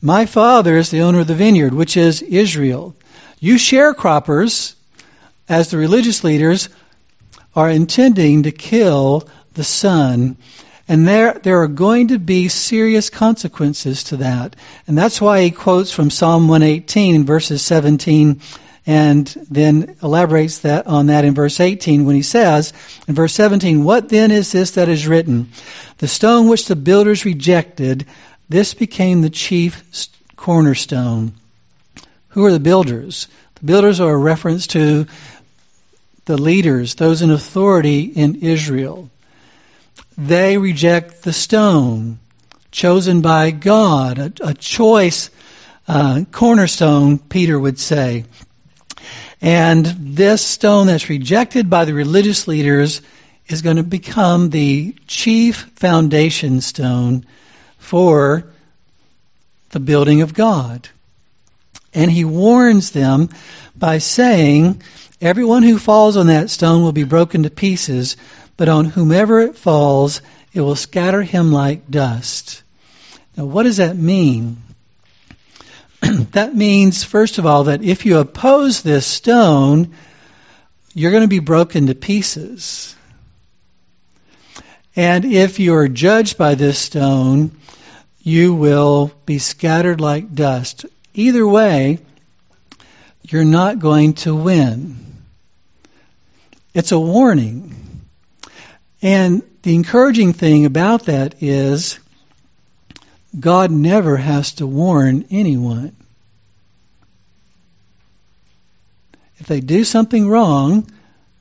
My 0.00 0.26
father 0.26 0.76
is 0.76 0.90
the 0.90 1.02
owner 1.02 1.20
of 1.20 1.26
the 1.26 1.34
vineyard, 1.34 1.74
which 1.74 1.96
is 1.96 2.22
Israel. 2.22 2.94
You 3.38 3.56
sharecroppers, 3.56 4.74
as 5.48 5.70
the 5.70 5.78
religious 5.78 6.24
leaders, 6.24 6.68
are 7.54 7.68
intending 7.68 8.44
to 8.44 8.52
kill 8.52 9.28
the 9.54 9.64
son. 9.64 10.36
And 10.88 11.06
there, 11.06 11.34
there 11.34 11.62
are 11.62 11.68
going 11.68 12.08
to 12.08 12.18
be 12.18 12.48
serious 12.48 13.08
consequences 13.08 14.04
to 14.04 14.18
that. 14.18 14.56
And 14.86 14.98
that's 14.98 15.20
why 15.20 15.42
he 15.42 15.50
quotes 15.50 15.92
from 15.92 16.10
Psalm 16.10 16.48
118 16.48 17.24
verses 17.24 17.62
17 17.62 18.40
and 18.84 19.26
then 19.48 19.96
elaborates 20.02 20.60
that 20.60 20.88
on 20.88 21.06
that 21.06 21.24
in 21.24 21.34
verse 21.34 21.60
18 21.60 22.04
when 22.04 22.16
he 22.16 22.22
says 22.22 22.72
in 23.06 23.14
verse 23.14 23.32
17 23.34 23.84
what 23.84 24.08
then 24.08 24.32
is 24.32 24.50
this 24.50 24.72
that 24.72 24.88
is 24.88 25.06
written? 25.06 25.50
The 25.98 26.08
stone 26.08 26.48
which 26.48 26.66
the 26.66 26.76
builders 26.76 27.24
rejected 27.24 28.06
this 28.48 28.74
became 28.74 29.22
the 29.22 29.30
chief 29.30 29.82
cornerstone. 30.36 31.32
Who 32.30 32.44
are 32.44 32.52
the 32.52 32.60
builders? 32.60 33.28
The 33.60 33.66
builders 33.66 34.00
are 34.00 34.12
a 34.12 34.18
reference 34.18 34.66
to 34.68 35.06
the 36.24 36.36
leaders 36.36 36.96
those 36.96 37.22
in 37.22 37.30
authority 37.30 38.02
in 38.02 38.36
Israel 38.36 39.10
they 40.16 40.58
reject 40.58 41.22
the 41.22 41.32
stone 41.32 42.18
chosen 42.70 43.20
by 43.20 43.50
God 43.50 44.18
a, 44.18 44.32
a 44.42 44.54
choice 44.54 45.30
uh, 45.88 46.24
cornerstone 46.30 47.18
Peter 47.18 47.58
would 47.58 47.78
say 47.78 48.24
and 49.42 49.84
this 49.84 50.46
stone 50.46 50.86
that's 50.86 51.08
rejected 51.08 51.68
by 51.68 51.84
the 51.84 51.94
religious 51.94 52.46
leaders 52.46 53.02
is 53.48 53.62
going 53.62 53.76
to 53.76 53.82
become 53.82 54.50
the 54.50 54.94
chief 55.08 55.56
foundation 55.74 56.60
stone 56.60 57.26
for 57.76 58.44
the 59.70 59.80
building 59.80 60.22
of 60.22 60.32
God. 60.32 60.88
And 61.92 62.10
he 62.10 62.24
warns 62.24 62.92
them 62.92 63.30
by 63.76 63.98
saying, 63.98 64.82
Everyone 65.22 65.62
who 65.62 65.78
falls 65.78 66.16
on 66.16 66.26
that 66.26 66.50
stone 66.50 66.82
will 66.82 66.90
be 66.90 67.04
broken 67.04 67.44
to 67.44 67.50
pieces, 67.50 68.16
but 68.56 68.68
on 68.68 68.86
whomever 68.86 69.40
it 69.40 69.56
falls, 69.56 70.20
it 70.52 70.60
will 70.60 70.74
scatter 70.74 71.22
him 71.22 71.52
like 71.52 71.88
dust. 71.88 72.64
Now, 73.36 73.44
what 73.44 73.62
does 73.62 73.76
that 73.76 73.96
mean? 73.96 74.56
that 76.00 76.56
means, 76.56 77.04
first 77.04 77.38
of 77.38 77.46
all, 77.46 77.64
that 77.64 77.84
if 77.84 78.04
you 78.04 78.18
oppose 78.18 78.82
this 78.82 79.06
stone, 79.06 79.94
you're 80.92 81.12
going 81.12 81.22
to 81.22 81.28
be 81.28 81.38
broken 81.38 81.86
to 81.86 81.94
pieces. 81.94 82.96
And 84.96 85.24
if 85.24 85.60
you're 85.60 85.86
judged 85.86 86.36
by 86.36 86.56
this 86.56 86.80
stone, 86.80 87.52
you 88.24 88.54
will 88.54 89.12
be 89.24 89.38
scattered 89.38 90.00
like 90.00 90.34
dust. 90.34 90.84
Either 91.14 91.46
way, 91.46 92.00
you're 93.22 93.44
not 93.44 93.78
going 93.78 94.14
to 94.14 94.34
win. 94.34 95.11
It's 96.74 96.92
a 96.92 96.98
warning. 96.98 97.74
And 99.02 99.42
the 99.62 99.74
encouraging 99.74 100.32
thing 100.32 100.64
about 100.64 101.06
that 101.06 101.42
is 101.42 101.98
God 103.38 103.70
never 103.70 104.16
has 104.16 104.54
to 104.54 104.66
warn 104.66 105.26
anyone. 105.30 105.96
If 109.38 109.46
they 109.46 109.60
do 109.60 109.84
something 109.84 110.28
wrong, 110.28 110.88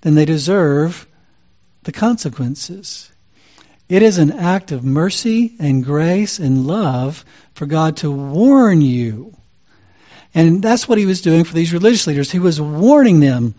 then 0.02 0.16
they 0.16 0.26
deserve 0.26 1.08
the 1.84 1.92
consequences. 1.92 3.12
It 3.88 4.02
is 4.02 4.18
an 4.18 4.32
act 4.32 4.72
of 4.72 4.84
mercy 4.84 5.54
and 5.60 5.84
grace 5.84 6.40
and 6.40 6.66
love 6.66 7.24
for 7.54 7.66
God 7.66 7.98
to 7.98 8.10
warn 8.10 8.82
you. 8.82 9.36
And 10.34 10.64
that's 10.64 10.88
what 10.88 10.98
he 10.98 11.06
was 11.06 11.22
doing 11.22 11.44
for 11.44 11.54
these 11.54 11.74
religious 11.74 12.08
leaders. 12.08 12.32
He 12.32 12.40
was 12.40 12.60
warning 12.60 13.20
them. 13.20 13.54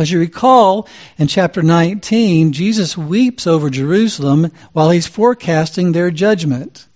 Because 0.00 0.12
you 0.12 0.20
recall 0.20 0.88
in 1.18 1.26
chapter 1.26 1.60
19, 1.60 2.54
Jesus 2.54 2.96
weeps 2.96 3.46
over 3.46 3.68
Jerusalem 3.68 4.50
while 4.72 4.88
he's 4.88 5.06
forecasting 5.06 5.92
their 5.92 6.10
judgment. 6.10 6.86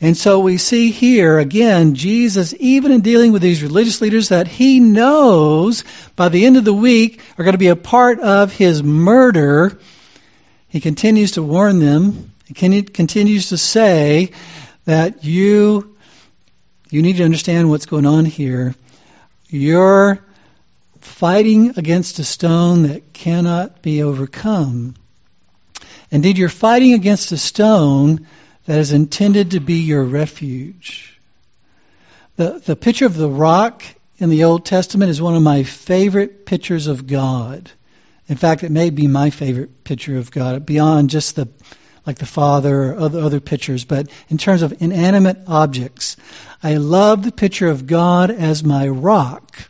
And 0.00 0.16
so 0.16 0.40
we 0.40 0.56
see 0.56 0.90
here 0.90 1.38
again, 1.38 1.94
Jesus, 1.94 2.56
even 2.58 2.90
in 2.90 3.02
dealing 3.02 3.30
with 3.30 3.40
these 3.40 3.62
religious 3.62 4.00
leaders 4.00 4.30
that 4.30 4.48
he 4.48 4.80
knows 4.80 5.84
by 6.16 6.28
the 6.28 6.44
end 6.44 6.56
of 6.56 6.64
the 6.64 6.74
week 6.74 7.20
are 7.38 7.44
going 7.44 7.54
to 7.54 7.58
be 7.58 7.68
a 7.68 7.76
part 7.76 8.18
of 8.18 8.52
his 8.52 8.82
murder, 8.82 9.78
he 10.70 10.80
continues 10.80 11.30
to 11.32 11.42
warn 11.44 11.78
them. 11.78 12.32
He 12.48 12.82
continues 12.82 13.50
to 13.50 13.56
say 13.56 14.32
that 14.86 15.22
you 15.22 15.96
you 16.90 17.00
need 17.00 17.18
to 17.18 17.24
understand 17.24 17.70
what's 17.70 17.86
going 17.86 18.06
on 18.06 18.24
here. 18.24 18.74
You're 19.50 20.18
fighting 21.00 21.74
against 21.76 22.18
a 22.18 22.24
stone 22.24 22.84
that 22.84 23.12
cannot 23.12 23.82
be 23.82 24.02
overcome. 24.02 24.94
Indeed, 26.10 26.38
you're 26.38 26.48
fighting 26.48 26.94
against 26.94 27.32
a 27.32 27.36
stone 27.36 28.26
that 28.66 28.78
is 28.78 28.92
intended 28.92 29.52
to 29.52 29.60
be 29.60 29.80
your 29.80 30.04
refuge. 30.04 31.18
The, 32.36 32.62
the 32.64 32.76
picture 32.76 33.06
of 33.06 33.16
the 33.16 33.28
rock 33.28 33.82
in 34.18 34.30
the 34.30 34.44
Old 34.44 34.64
Testament 34.64 35.10
is 35.10 35.20
one 35.20 35.34
of 35.34 35.42
my 35.42 35.62
favorite 35.62 36.46
pictures 36.46 36.86
of 36.86 37.06
God. 37.06 37.70
In 38.28 38.36
fact, 38.36 38.62
it 38.62 38.70
may 38.70 38.90
be 38.90 39.06
my 39.06 39.30
favorite 39.30 39.82
picture 39.84 40.18
of 40.18 40.30
God, 40.30 40.66
beyond 40.66 41.10
just 41.10 41.36
the 41.36 41.48
like 42.06 42.18
the 42.18 42.26
Father 42.26 42.92
or 42.92 42.96
other, 42.96 43.20
other 43.20 43.40
pictures, 43.40 43.84
but 43.84 44.08
in 44.28 44.38
terms 44.38 44.62
of 44.62 44.80
inanimate 44.80 45.38
objects, 45.46 46.16
I 46.62 46.76
love 46.76 47.22
the 47.22 47.32
picture 47.32 47.68
of 47.68 47.86
God 47.86 48.30
as 48.30 48.64
my 48.64 48.88
rock, 48.88 49.69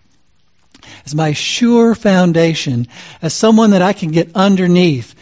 as 1.11 1.15
my 1.17 1.33
sure 1.33 1.97
foundation, 1.97 2.87
as 3.21 3.35
someone 3.35 3.71
that 3.71 3.83
I 3.83 3.93
can 3.93 4.13
get 4.13 4.37
underneath, 4.37 5.17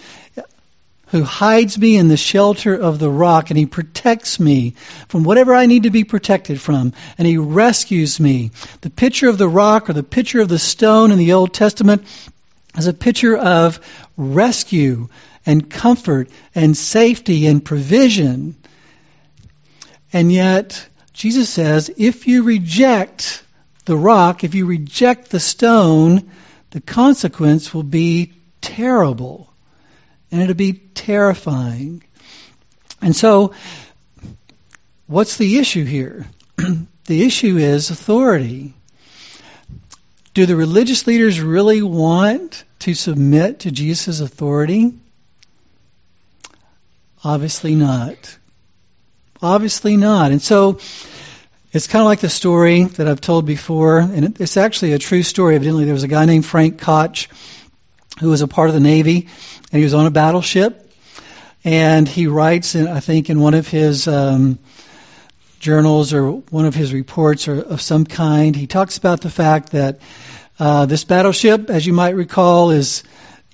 who 1.07 1.22
hides 1.22 1.79
me 1.79 1.96
in 1.96 2.09
the 2.09 2.18
shelter 2.18 2.74
of 2.74 2.98
the 2.98 3.09
rock, 3.09 3.48
and 3.48 3.59
He 3.59 3.64
protects 3.64 4.38
me 4.38 4.74
from 5.09 5.24
whatever 5.24 5.55
I 5.55 5.64
need 5.64 5.85
to 5.85 5.90
be 5.90 6.05
protected 6.05 6.61
from, 6.61 6.92
and 7.16 7.27
He 7.27 7.38
rescues 7.38 8.20
me. 8.20 8.51
The 8.83 8.90
picture 8.90 9.31
of 9.31 9.38
the 9.38 9.48
rock 9.48 9.88
or 9.88 9.94
the 9.94 10.03
picture 10.03 10.42
of 10.42 10.51
the 10.51 10.59
stone 10.59 11.11
in 11.11 11.16
the 11.16 11.33
Old 11.33 11.55
Testament 11.55 12.05
is 12.77 12.87
a 12.87 12.92
picture 12.92 13.38
of 13.38 13.81
rescue 14.18 15.09
and 15.46 15.70
comfort 15.70 16.29
and 16.55 16.77
safety 16.77 17.46
and 17.46 17.64
provision. 17.64 18.57
And 20.12 20.31
yet, 20.31 20.87
Jesus 21.14 21.48
says, 21.48 21.90
if 21.96 22.27
you 22.27 22.42
reject 22.42 23.42
the 23.88 23.96
rock, 23.96 24.44
if 24.44 24.55
you 24.55 24.66
reject 24.66 25.31
the 25.31 25.40
stone, 25.40 26.31
the 26.70 26.81
consequence 26.81 27.72
will 27.72 27.83
be 27.83 28.35
terrible. 28.61 29.51
And 30.31 30.42
it'll 30.42 30.55
be 30.55 30.74
terrifying. 30.74 32.05
And 33.01 33.16
so, 33.16 33.55
what's 35.07 35.38
the 35.38 35.59
issue 35.59 35.85
here? 35.85 36.27
the 37.07 37.24
issue 37.24 37.57
is 37.57 37.88
authority. 37.88 38.74
Do 40.35 40.44
the 40.44 40.55
religious 40.55 41.07
leaders 41.07 41.40
really 41.40 41.81
want 41.81 42.64
to 42.81 42.92
submit 42.92 43.61
to 43.61 43.70
Jesus' 43.70 44.20
authority? 44.20 44.92
Obviously 47.24 47.74
not. 47.74 48.37
Obviously 49.40 49.96
not. 49.96 50.31
And 50.31 50.42
so 50.42 50.79
it's 51.70 51.87
kind 51.87 52.00
of 52.00 52.07
like 52.07 52.20
the 52.20 52.31
story 52.31 52.85
that 52.85 53.09
I've 53.09 53.20
told 53.20 53.44
before, 53.44 53.98
and 53.98 54.40
it's 54.40 54.57
actually 54.57 54.92
a 54.92 54.98
true 54.98 55.22
story. 55.22 55.54
Evidently, 55.54 55.85
there 55.85 55.94
was 55.94 56.02
a 56.02 56.09
guy 56.09 56.24
named 56.24 56.46
Frank 56.46 56.81
Koch 56.81 57.28
who 58.20 58.31
was 58.31 58.40
a 58.40 58.48
part 58.48 58.68
of 58.68 58.74
the 58.74 58.81
Navy, 58.81 59.28
and 59.70 59.78
he 59.78 59.85
was 59.85 59.94
on 59.94 60.07
a 60.07 60.11
battleship. 60.11 60.85
And 61.64 62.09
he 62.09 62.26
writes, 62.26 62.74
in, 62.74 62.88
I 62.88 63.00
think, 63.00 63.31
in 63.31 63.40
one 63.40 63.54
of 63.54 63.68
his 63.68 64.09
um, 64.09 64.59
journals 65.61 66.14
or 66.14 66.31
one 66.31 66.64
of 66.66 66.74
his 66.74 66.92
reports 66.92 67.48
or 67.48 67.61
of 67.61 67.81
some 67.81 68.07
kind, 68.07 68.57
he 68.57 68.66
talks 68.66 68.96
about 68.96 69.20
the 69.20 69.31
fact 69.31 69.72
that 69.72 70.00
uh, 70.59 70.87
this 70.87 71.04
battleship, 71.04 71.68
as 71.68 71.87
you 71.87 71.92
might 71.92 72.14
recall, 72.14 72.70
is 72.70 73.02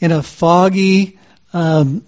in 0.00 0.12
a 0.12 0.22
foggy 0.22 1.18
um, 1.53 2.05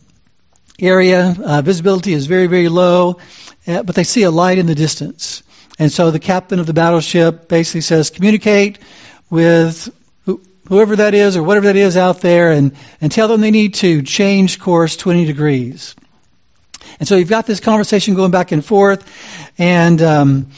area. 0.79 1.35
Uh, 1.43 1.63
visibility 1.63 2.13
is 2.13 2.27
very, 2.27 2.47
very 2.47 2.69
low, 2.69 3.19
uh, 3.67 3.83
but 3.83 3.95
they 3.95 4.05
see 4.05 4.23
a 4.23 4.31
light 4.31 4.59
in 4.59 4.67
the 4.67 4.75
distance. 4.75 5.43
And 5.79 5.93
so 5.93 6.11
the 6.11 6.19
captain 6.19 6.59
of 6.59 6.67
the 6.67 6.73
battleship 6.73 7.49
basically 7.49 7.83
says, 7.83 8.11
communicate 8.11 8.79
with 9.31 9.91
whoever 10.69 10.97
that 10.97 11.15
is 11.15 11.37
or 11.37 11.43
whatever 11.43 11.67
that 11.67 11.77
is 11.77 11.97
out 11.97 12.21
there 12.21 12.51
and, 12.51 12.75
and 13.01 13.13
tell 13.13 13.29
them 13.29 13.41
they 13.41 13.51
need 13.51 13.75
to 13.75 14.03
change 14.03 14.59
course 14.59 14.97
20 14.97 15.25
degrees. 15.25 15.95
And 16.99 17.09
so 17.09 17.17
you've 17.17 17.29
got 17.29 17.47
this 17.47 17.61
conversation 17.61 18.15
going 18.15 18.31
back 18.31 18.53
and 18.53 18.65
forth, 18.65 19.05
and 19.59 20.01
um, 20.01 20.51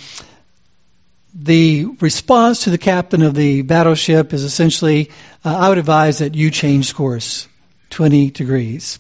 the 1.34 1.86
response 2.00 2.64
to 2.64 2.70
the 2.70 2.78
captain 2.78 3.22
of 3.22 3.34
the 3.34 3.62
battleship 3.62 4.32
is 4.32 4.44
essentially, 4.44 5.10
uh, 5.44 5.56
I 5.56 5.68
would 5.68 5.78
advise 5.78 6.18
that 6.18 6.34
you 6.34 6.50
change 6.50 6.94
course 6.94 7.48
20 7.90 8.30
degrees. 8.30 8.98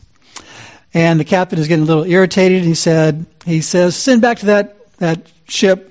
And 0.94 1.20
the 1.20 1.24
captain 1.24 1.58
is 1.58 1.68
getting 1.68 1.84
a 1.84 1.86
little 1.86 2.04
irritated. 2.04 2.58
And 2.58 2.66
he 2.66 2.74
said, 2.74 3.26
he 3.44 3.60
says, 3.60 3.94
send 3.96 4.22
back 4.22 4.38
to 4.38 4.46
that, 4.46 4.96
that 4.96 5.30
ship. 5.46 5.87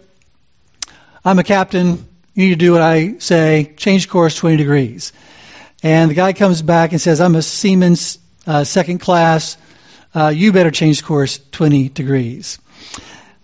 I'm 1.27 1.39
a 1.39 1.43
captain. 1.43 2.07
You 2.35 2.45
need 2.45 2.49
to 2.51 2.55
do 2.55 2.71
what 2.71 2.81
I 2.81 3.17
say. 3.17 3.73
Change 3.75 4.07
course 4.07 4.33
20 4.35 4.55
degrees. 4.55 5.11
And 5.83 6.09
the 6.09 6.15
guy 6.15 6.31
comes 6.31 6.61
back 6.61 6.93
and 6.93 7.01
says, 7.01 7.19
I'm 7.19 7.35
a 7.35 7.41
seaman's 7.41 8.17
uh, 8.45 8.63
second 8.63 8.99
class. 8.99 9.57
Uh, 10.15 10.29
you 10.29 10.53
better 10.53 10.71
change 10.71 11.03
course 11.03 11.37
20 11.51 11.89
degrees. 11.89 12.59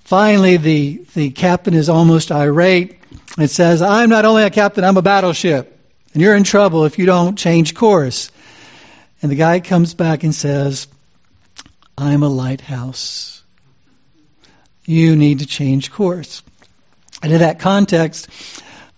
Finally, 0.06 0.56
the, 0.56 1.06
the 1.13 1.32
captain 1.32 1.74
is 1.74 1.89
almost 1.89 2.32
irate 2.32 3.02
and 3.38 3.50
says, 3.50 3.82
I'm 3.82 4.10
not 4.10 4.24
only 4.24 4.43
a 4.43 4.50
captain, 4.50 4.86
I'm 4.86 4.96
a 4.96 5.02
battleship. 5.02 5.78
And 6.13 6.22
you're 6.22 6.38
in 6.38 6.46
trouble 6.46 6.86
if 6.86 6.98
you 6.98 7.06
don't 7.06 7.38
change 7.38 7.76
course. 7.76 8.32
And 9.22 9.30
the 9.30 9.36
guy 9.36 9.60
comes 9.60 9.93
back 9.93 10.24
and 10.24 10.34
says, 10.34 10.88
I'm 11.98 12.24
a 12.24 12.30
lighthouse. 12.30 13.43
You 14.86 15.17
need 15.17 15.39
to 15.39 15.46
change 15.46 15.91
course. 15.91 16.43
And 17.24 17.32
in 17.32 17.40
that 17.40 17.60
context, 17.60 18.28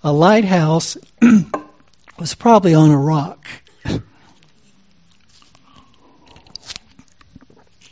a 0.04 0.12
lighthouse 0.12 0.98
was 2.20 2.34
probably 2.34 2.74
on 2.74 2.90
a 2.90 2.98
rock. 2.98 3.48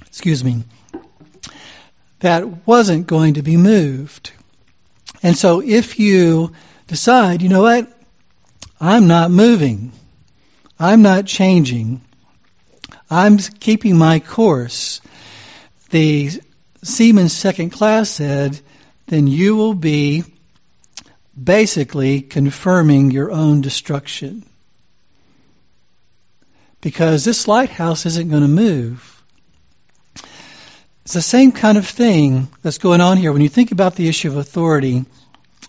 Excuse 0.08 0.43
me. 0.43 0.63
That 2.22 2.65
wasn't 2.65 3.06
going 3.06 3.36
to 3.36 3.43
be 3.43 3.58
moved. 3.58 4.32
And 5.22 5.38
so 5.38 5.62
if 5.62 6.00
you 6.00 6.54
decide, 6.88 7.43
you 7.43 7.50
know 7.50 7.62
what? 7.62 7.88
I'm 8.82 9.08
not 9.08 9.30
moving. 9.30 9.91
I'm 10.80 11.04
not 11.04 11.28
changing. 11.28 12.02
I'm 13.10 13.38
keeping 13.38 13.98
my 13.98 14.19
course. 14.19 15.00
The 15.91 16.32
seaman 16.84 17.30
second 17.30 17.69
class 17.69 18.10
said, 18.10 18.60
then 19.08 19.28
you 19.28 19.56
will 19.56 19.74
be 19.74 20.24
basically 21.42 22.22
confirming 22.22 23.12
your 23.12 23.32
own 23.32 23.62
destruction. 23.62 24.44
Because 26.82 27.24
this 27.24 27.48
lighthouse 27.48 28.06
isn't 28.06 28.30
going 28.30 28.42
to 28.42 28.48
move. 28.48 29.24
It's 31.04 31.13
the 31.13 31.22
same 31.22 31.52
kind 31.52 31.78
of 31.78 31.88
thing 31.88 32.48
that's 32.62 32.78
going 32.78 33.02
on 33.02 33.18
here 33.18 33.34
when 33.34 33.42
you 33.42 33.50
think 33.50 33.72
about 33.72 33.96
the 33.96 34.08
issue 34.08 34.30
of 34.30 34.38
authority, 34.38 35.06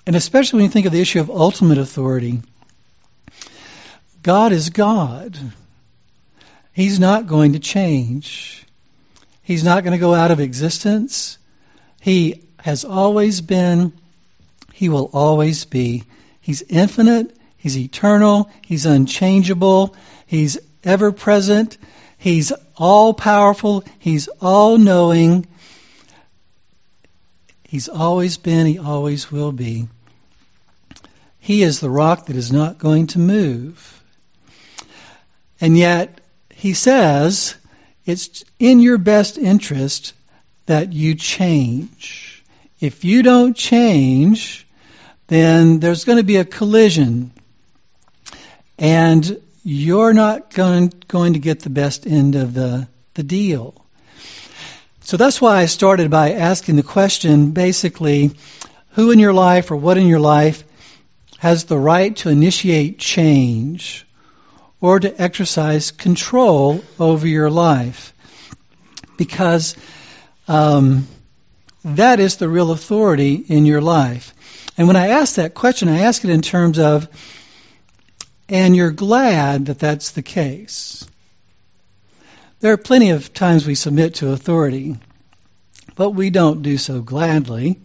and 0.06 0.16
especially 0.16 0.58
when 0.58 0.64
you 0.66 0.70
think 0.70 0.86
of 0.86 0.92
the 0.92 1.00
issue 1.00 1.20
of 1.20 1.30
ultimate 1.30 1.78
authority. 1.78 2.42
God 4.22 4.52
is 4.52 4.70
God. 4.70 5.38
He's 6.72 6.98
not 6.98 7.26
going 7.26 7.52
to 7.52 7.58
change. 7.58 8.64
He's 9.42 9.64
not 9.64 9.84
going 9.84 9.92
to 9.92 9.98
go 9.98 10.14
out 10.14 10.30
of 10.30 10.40
existence. 10.40 11.38
He 12.00 12.44
has 12.64 12.86
always 12.86 13.42
been. 13.42 13.92
He 14.72 14.88
will 14.88 15.10
always 15.12 15.66
be. 15.66 16.04
He's 16.40 16.62
infinite. 16.62 17.36
He's 17.58 17.76
eternal. 17.76 18.48
He's 18.64 18.86
unchangeable. 18.86 19.94
He's 20.26 20.56
ever 20.82 21.12
present. 21.12 21.76
He's 22.16 22.54
all 22.78 23.12
powerful. 23.12 23.84
He's 23.98 24.28
all 24.40 24.78
knowing. 24.78 25.46
He's 27.64 27.90
always 27.90 28.38
been. 28.38 28.64
He 28.66 28.78
always 28.78 29.30
will 29.30 29.52
be. 29.52 29.86
He 31.40 31.62
is 31.62 31.80
the 31.80 31.90
rock 31.90 32.26
that 32.26 32.36
is 32.36 32.50
not 32.50 32.78
going 32.78 33.08
to 33.08 33.18
move. 33.18 34.02
And 35.60 35.76
yet, 35.76 36.18
he 36.48 36.72
says 36.72 37.56
it's 38.06 38.42
in 38.58 38.80
your 38.80 38.96
best 38.96 39.36
interest 39.36 40.14
that 40.64 40.94
you 40.94 41.14
change. 41.14 42.33
If 42.80 43.04
you 43.04 43.22
don't 43.22 43.56
change, 43.56 44.66
then 45.28 45.80
there's 45.80 46.04
going 46.04 46.18
to 46.18 46.24
be 46.24 46.36
a 46.36 46.44
collision. 46.44 47.32
And 48.78 49.40
you're 49.64 50.12
not 50.12 50.52
going, 50.52 50.92
going 51.08 51.34
to 51.34 51.38
get 51.38 51.60
the 51.60 51.70
best 51.70 52.06
end 52.06 52.34
of 52.34 52.54
the, 52.54 52.88
the 53.14 53.22
deal. 53.22 53.74
So 55.00 55.16
that's 55.16 55.40
why 55.40 55.56
I 55.56 55.66
started 55.66 56.10
by 56.10 56.32
asking 56.32 56.76
the 56.76 56.82
question 56.82 57.52
basically, 57.52 58.32
who 58.90 59.10
in 59.10 59.18
your 59.18 59.32
life 59.32 59.70
or 59.70 59.76
what 59.76 59.98
in 59.98 60.06
your 60.06 60.20
life 60.20 60.64
has 61.38 61.64
the 61.64 61.78
right 61.78 62.14
to 62.16 62.28
initiate 62.28 62.98
change 62.98 64.06
or 64.80 65.00
to 65.00 65.22
exercise 65.22 65.90
control 65.90 66.84
over 66.98 67.26
your 67.26 67.50
life. 67.50 68.12
because 69.16 69.76
um, 70.48 71.06
that 71.84 72.18
is 72.18 72.36
the 72.36 72.48
real 72.48 72.72
authority 72.72 73.34
in 73.34 73.66
your 73.66 73.80
life. 73.80 74.34
And 74.76 74.86
when 74.88 74.96
I 74.96 75.08
ask 75.08 75.36
that 75.36 75.54
question, 75.54 75.88
I 75.88 76.00
ask 76.00 76.24
it 76.24 76.30
in 76.30 76.42
terms 76.42 76.78
of, 76.78 77.08
and 78.48 78.74
you're 78.74 78.90
glad 78.90 79.66
that 79.66 79.78
that's 79.78 80.12
the 80.12 80.22
case. 80.22 81.06
There 82.60 82.72
are 82.72 82.78
plenty 82.78 83.10
of 83.10 83.32
times 83.34 83.66
we 83.66 83.74
submit 83.74 84.16
to 84.16 84.32
authority, 84.32 84.96
but 85.96 86.10
we 86.10 86.30
don't 86.30 86.62
do 86.62 86.78
so 86.78 87.02
gladly. 87.02 87.78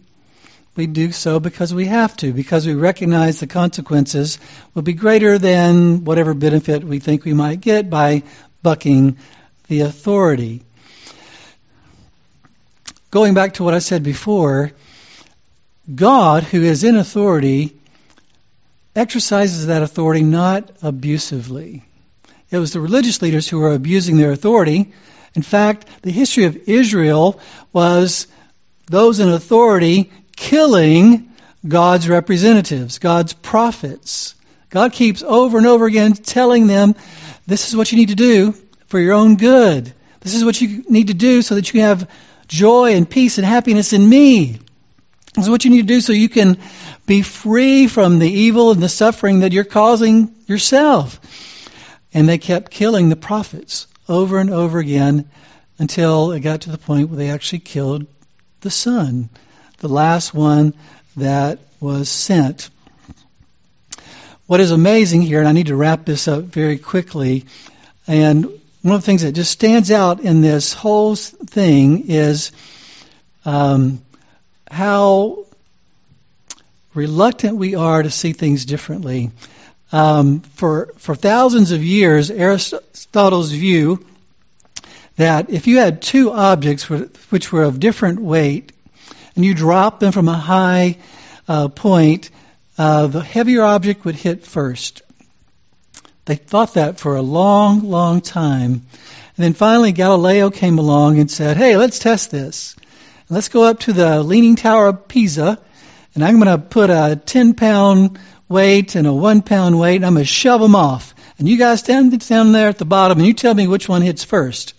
We 0.74 0.86
do 0.86 1.12
so 1.12 1.40
because 1.40 1.74
we 1.74 1.86
have 1.86 2.16
to, 2.18 2.32
because 2.32 2.66
we 2.66 2.74
recognize 2.74 3.40
the 3.40 3.46
consequences 3.46 4.38
will 4.72 4.82
be 4.82 4.94
greater 4.94 5.36
than 5.36 6.04
whatever 6.04 6.32
benefit 6.32 6.82
we 6.82 7.00
think 7.00 7.24
we 7.24 7.34
might 7.34 7.60
get 7.60 7.90
by 7.90 8.22
bucking 8.62 9.18
the 9.68 9.80
authority. 9.80 10.62
Going 13.10 13.34
back 13.34 13.54
to 13.54 13.64
what 13.64 13.74
I 13.74 13.80
said 13.80 14.04
before, 14.04 14.70
God, 15.92 16.44
who 16.44 16.62
is 16.62 16.84
in 16.84 16.96
authority, 16.96 17.76
exercises 18.94 19.66
that 19.66 19.82
authority 19.82 20.22
not 20.22 20.70
abusively. 20.80 21.82
It 22.50 22.58
was 22.58 22.72
the 22.72 22.80
religious 22.80 23.20
leaders 23.20 23.48
who 23.48 23.58
were 23.58 23.74
abusing 23.74 24.16
their 24.16 24.30
authority. 24.30 24.92
In 25.34 25.42
fact, 25.42 25.86
the 26.02 26.12
history 26.12 26.44
of 26.44 26.68
Israel 26.68 27.40
was 27.72 28.28
those 28.86 29.18
in 29.18 29.28
authority 29.28 30.12
killing 30.36 31.32
God's 31.66 32.08
representatives, 32.08 32.98
God's 32.98 33.32
prophets. 33.32 34.36
God 34.68 34.92
keeps 34.92 35.22
over 35.22 35.58
and 35.58 35.66
over 35.66 35.86
again 35.86 36.12
telling 36.12 36.68
them, 36.68 36.94
this 37.46 37.68
is 37.68 37.76
what 37.76 37.90
you 37.90 37.98
need 37.98 38.10
to 38.10 38.14
do 38.14 38.54
for 38.86 39.00
your 39.00 39.14
own 39.14 39.36
good. 39.36 39.92
This 40.20 40.34
is 40.34 40.44
what 40.44 40.60
you 40.60 40.84
need 40.88 41.08
to 41.08 41.14
do 41.14 41.42
so 41.42 41.56
that 41.56 41.72
you 41.72 41.80
have 41.80 42.08
joy 42.50 42.94
and 42.94 43.08
peace 43.08 43.38
and 43.38 43.46
happiness 43.46 43.92
in 43.92 44.06
me. 44.06 44.58
This 45.34 45.44
is 45.44 45.50
what 45.50 45.64
you 45.64 45.70
need 45.70 45.82
to 45.82 45.94
do 45.94 46.00
so 46.00 46.12
you 46.12 46.28
can 46.28 46.58
be 47.06 47.22
free 47.22 47.86
from 47.86 48.18
the 48.18 48.30
evil 48.30 48.72
and 48.72 48.82
the 48.82 48.88
suffering 48.88 49.40
that 49.40 49.52
you're 49.52 49.64
causing 49.64 50.34
yourself. 50.46 51.20
And 52.12 52.28
they 52.28 52.38
kept 52.38 52.72
killing 52.72 53.08
the 53.08 53.16
prophets 53.16 53.86
over 54.08 54.38
and 54.38 54.50
over 54.50 54.80
again 54.80 55.30
until 55.78 56.32
it 56.32 56.40
got 56.40 56.62
to 56.62 56.70
the 56.70 56.78
point 56.78 57.08
where 57.08 57.16
they 57.16 57.30
actually 57.30 57.60
killed 57.60 58.06
the 58.60 58.70
son 58.70 59.30
the 59.78 59.88
last 59.88 60.34
one 60.34 60.74
that 61.16 61.58
was 61.80 62.08
sent. 62.08 62.68
What 64.46 64.60
is 64.60 64.72
amazing 64.72 65.22
here, 65.22 65.38
and 65.38 65.48
I 65.48 65.52
need 65.52 65.68
to 65.68 65.76
wrap 65.76 66.04
this 66.04 66.28
up 66.28 66.44
very 66.44 66.76
quickly, 66.76 67.46
and 68.06 68.59
one 68.82 68.94
of 68.94 69.02
the 69.02 69.06
things 69.06 69.22
that 69.22 69.32
just 69.32 69.50
stands 69.50 69.90
out 69.90 70.20
in 70.20 70.40
this 70.40 70.72
whole 70.72 71.14
thing 71.14 72.08
is 72.08 72.50
um, 73.44 74.00
how 74.70 75.44
reluctant 76.94 77.56
we 77.56 77.74
are 77.74 78.02
to 78.02 78.10
see 78.10 78.32
things 78.32 78.64
differently. 78.64 79.30
Um, 79.92 80.40
for 80.40 80.92
for 80.96 81.14
thousands 81.14 81.72
of 81.72 81.84
years, 81.84 82.30
Aristotle's 82.30 83.50
view 83.50 84.04
that 85.16 85.50
if 85.50 85.66
you 85.66 85.78
had 85.78 86.00
two 86.00 86.30
objects 86.30 86.88
which 86.88 87.52
were 87.52 87.64
of 87.64 87.80
different 87.80 88.20
weight 88.20 88.72
and 89.36 89.44
you 89.44 89.52
drop 89.52 90.00
them 90.00 90.12
from 90.12 90.28
a 90.28 90.38
high 90.38 90.96
uh, 91.48 91.68
point, 91.68 92.30
uh, 92.78 93.08
the 93.08 93.20
heavier 93.20 93.62
object 93.62 94.04
would 94.04 94.14
hit 94.14 94.46
first. 94.46 95.02
They 96.30 96.36
thought 96.36 96.74
that 96.74 97.00
for 97.00 97.16
a 97.16 97.22
long, 97.22 97.90
long 97.90 98.20
time. 98.20 98.72
And 98.72 98.82
then 99.36 99.52
finally 99.52 99.90
Galileo 99.90 100.50
came 100.50 100.78
along 100.78 101.18
and 101.18 101.28
said, 101.28 101.56
hey, 101.56 101.76
let's 101.76 101.98
test 101.98 102.30
this. 102.30 102.76
Let's 103.28 103.48
go 103.48 103.64
up 103.64 103.80
to 103.80 103.92
the 103.92 104.22
Leaning 104.22 104.54
Tower 104.54 104.86
of 104.86 105.08
Pisa, 105.08 105.58
and 106.14 106.24
I'm 106.24 106.38
going 106.38 106.56
to 106.56 106.64
put 106.64 106.88
a 106.88 107.20
10 107.26 107.54
pound 107.54 108.20
weight 108.48 108.94
and 108.94 109.08
a 109.08 109.12
1 109.12 109.42
pound 109.42 109.80
weight, 109.80 109.96
and 109.96 110.06
I'm 110.06 110.14
going 110.14 110.24
to 110.24 110.32
shove 110.32 110.60
them 110.60 110.76
off. 110.76 111.16
And 111.40 111.48
you 111.48 111.58
guys 111.58 111.80
stand 111.80 112.16
down 112.28 112.52
there 112.52 112.68
at 112.68 112.78
the 112.78 112.84
bottom, 112.84 113.18
and 113.18 113.26
you 113.26 113.34
tell 113.34 113.52
me 113.52 113.66
which 113.66 113.88
one 113.88 114.02
hits 114.02 114.22
first. 114.22 114.74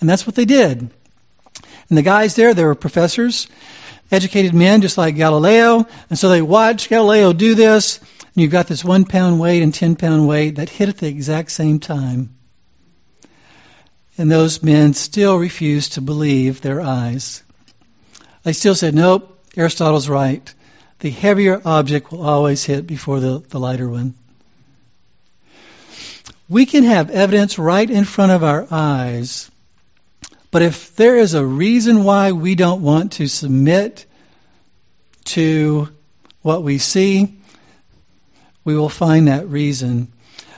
And 0.00 0.10
that's 0.10 0.26
what 0.26 0.34
they 0.34 0.46
did. 0.46 0.80
And 0.80 1.96
the 1.96 2.02
guys 2.02 2.34
there, 2.34 2.54
they 2.54 2.64
were 2.64 2.74
professors, 2.74 3.46
educated 4.10 4.52
men 4.52 4.82
just 4.82 4.98
like 4.98 5.14
Galileo. 5.14 5.86
And 6.10 6.18
so 6.18 6.28
they 6.28 6.42
watched 6.42 6.88
Galileo 6.88 7.32
do 7.32 7.54
this. 7.54 8.00
And 8.34 8.42
you've 8.42 8.50
got 8.50 8.66
this 8.66 8.84
one 8.84 9.04
pound 9.04 9.40
weight 9.40 9.62
and 9.62 9.74
10 9.74 9.96
pound 9.96 10.26
weight 10.26 10.56
that 10.56 10.68
hit 10.68 10.88
at 10.88 10.98
the 10.98 11.08
exact 11.08 11.50
same 11.50 11.80
time. 11.80 12.34
And 14.18 14.30
those 14.30 14.62
men 14.62 14.94
still 14.94 15.38
refused 15.38 15.94
to 15.94 16.00
believe 16.00 16.60
their 16.60 16.80
eyes. 16.80 17.42
They 18.42 18.52
still 18.52 18.74
said, 18.74 18.94
nope, 18.94 19.38
Aristotle's 19.56 20.08
right. 20.08 20.52
The 21.00 21.10
heavier 21.10 21.60
object 21.64 22.12
will 22.12 22.22
always 22.22 22.64
hit 22.64 22.86
before 22.86 23.20
the, 23.20 23.38
the 23.48 23.58
lighter 23.58 23.88
one. 23.88 24.14
We 26.48 26.66
can 26.66 26.84
have 26.84 27.10
evidence 27.10 27.58
right 27.58 27.88
in 27.88 28.04
front 28.04 28.32
of 28.32 28.44
our 28.44 28.66
eyes 28.70 29.50
but 30.52 30.60
if 30.60 30.94
there 30.96 31.16
is 31.16 31.32
a 31.32 31.44
reason 31.44 32.04
why 32.04 32.32
we 32.32 32.54
don't 32.54 32.82
want 32.82 33.12
to 33.12 33.26
submit 33.26 34.04
to 35.24 35.88
what 36.42 36.62
we 36.62 36.76
see, 36.76 37.38
we 38.64 38.76
will 38.76 38.88
find 38.88 39.28
that 39.28 39.48
reason. 39.48 40.12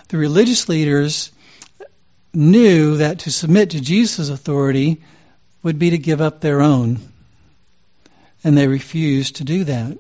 The 0.08 0.18
religious 0.18 0.68
leaders 0.68 1.32
knew 2.32 2.98
that 2.98 3.20
to 3.20 3.30
submit 3.30 3.70
to 3.70 3.80
Jesus' 3.80 4.28
authority 4.28 5.02
would 5.62 5.78
be 5.78 5.90
to 5.90 5.98
give 5.98 6.20
up 6.20 6.40
their 6.40 6.60
own. 6.60 7.00
And 8.42 8.56
they 8.56 8.66
refused 8.68 9.36
to 9.36 9.44
do 9.44 9.64
that. 9.64 9.98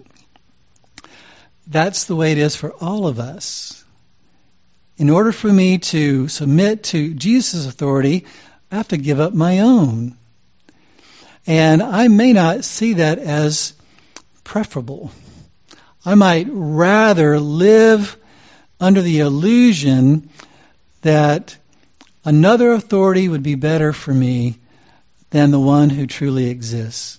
That's 1.66 2.04
the 2.04 2.16
way 2.16 2.32
it 2.32 2.38
is 2.38 2.56
for 2.56 2.72
all 2.72 3.06
of 3.06 3.18
us. 3.18 3.82
In 4.96 5.10
order 5.10 5.32
for 5.32 5.50
me 5.50 5.78
to 5.78 6.28
submit 6.28 6.84
to 6.84 7.14
Jesus' 7.14 7.66
authority, 7.66 8.26
I 8.70 8.76
have 8.76 8.88
to 8.88 8.96
give 8.96 9.18
up 9.18 9.32
my 9.32 9.60
own. 9.60 10.16
And 11.46 11.82
I 11.82 12.08
may 12.08 12.32
not 12.32 12.64
see 12.64 12.94
that 12.94 13.18
as 13.18 13.72
preferable. 14.44 15.10
I 16.06 16.14
might 16.14 16.48
rather 16.50 17.40
live 17.40 18.16
under 18.78 19.00
the 19.00 19.20
illusion 19.20 20.28
that 21.02 21.56
another 22.24 22.72
authority 22.72 23.28
would 23.28 23.42
be 23.42 23.54
better 23.54 23.92
for 23.92 24.12
me 24.12 24.58
than 25.30 25.50
the 25.50 25.60
one 25.60 25.90
who 25.90 26.06
truly 26.06 26.50
exists. 26.50 27.18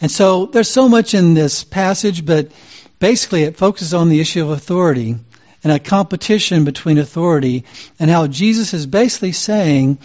And 0.00 0.10
so 0.10 0.46
there's 0.46 0.70
so 0.70 0.88
much 0.88 1.14
in 1.14 1.34
this 1.34 1.62
passage, 1.62 2.26
but 2.26 2.50
basically 2.98 3.44
it 3.44 3.56
focuses 3.56 3.94
on 3.94 4.08
the 4.08 4.20
issue 4.20 4.42
of 4.42 4.50
authority 4.50 5.16
and 5.62 5.72
a 5.72 5.78
competition 5.78 6.64
between 6.64 6.98
authority, 6.98 7.64
and 8.00 8.10
how 8.10 8.26
Jesus 8.26 8.74
is 8.74 8.86
basically 8.86 9.30
saying 9.30 9.98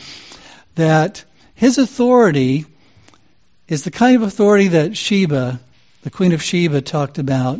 that 0.75 1.23
his 1.55 1.79
authority 1.79 2.65
is 3.67 3.83
the 3.83 3.89
kind 3.89 4.15
of 4.15 4.21
authority 4.21 4.67
that 4.69 4.95
Sheba, 4.95 5.59
the 6.07 6.11
Queen 6.11 6.31
of 6.31 6.41
Sheba, 6.41 6.79
talked 6.79 7.19
about. 7.19 7.59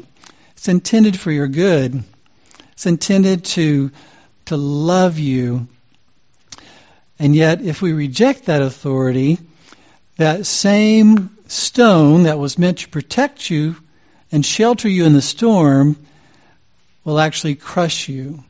It's 0.56 0.70
intended 0.70 1.20
for 1.20 1.30
your 1.30 1.50
good. 1.50 2.02
It's 2.72 2.86
intended 2.86 3.44
to 3.44 3.92
to 4.46 4.56
love 4.56 5.20
you. 5.20 5.68
And 7.20 7.36
yet, 7.36 7.62
if 7.62 7.82
we 7.82 7.92
reject 7.92 8.46
that 8.46 8.62
authority, 8.62 9.38
that 10.16 10.46
same 10.46 11.38
stone 11.48 12.24
that 12.24 12.40
was 12.40 12.58
meant 12.58 12.78
to 12.78 12.88
protect 12.88 13.50
you 13.50 13.76
and 14.32 14.46
shelter 14.46 14.88
you 14.88 15.04
in 15.04 15.12
the 15.12 15.22
storm 15.22 15.98
will 17.04 17.20
actually 17.20 17.56
crush 17.56 18.08
you 18.08 18.46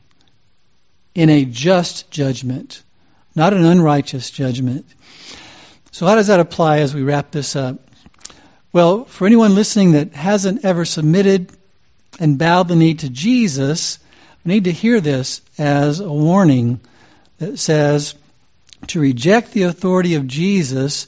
in 1.12 1.28
a 1.28 1.44
just 1.44 2.08
judgment, 2.12 2.84
not 3.34 3.52
an 3.52 3.64
unrighteous 3.64 4.30
judgment. 4.30 4.86
So, 5.90 6.06
how 6.06 6.14
does 6.14 6.28
that 6.28 6.38
apply 6.38 6.78
as 6.82 6.94
we 6.94 7.02
wrap 7.02 7.32
this 7.32 7.56
up? 7.56 7.87
Well, 8.72 9.04
for 9.04 9.26
anyone 9.26 9.54
listening 9.54 9.92
that 9.92 10.12
hasn't 10.12 10.64
ever 10.64 10.84
submitted 10.84 11.50
and 12.20 12.38
bowed 12.38 12.68
the 12.68 12.76
knee 12.76 12.94
to 12.94 13.08
Jesus, 13.08 13.98
we 14.44 14.52
need 14.52 14.64
to 14.64 14.72
hear 14.72 15.00
this 15.00 15.40
as 15.56 16.00
a 16.00 16.12
warning 16.12 16.80
that 17.38 17.58
says 17.58 18.14
to 18.88 19.00
reject 19.00 19.52
the 19.52 19.64
authority 19.64 20.14
of 20.14 20.26
Jesus 20.26 21.06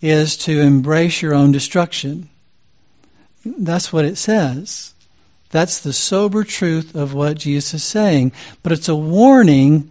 is 0.00 0.38
to 0.38 0.60
embrace 0.60 1.22
your 1.22 1.34
own 1.34 1.52
destruction. 1.52 2.28
That's 3.44 3.92
what 3.92 4.04
it 4.04 4.16
says. 4.16 4.92
That's 5.50 5.80
the 5.80 5.92
sober 5.92 6.44
truth 6.44 6.94
of 6.94 7.14
what 7.14 7.38
Jesus 7.38 7.74
is 7.74 7.84
saying. 7.84 8.32
But 8.62 8.72
it's 8.72 8.88
a 8.88 8.96
warning 8.96 9.90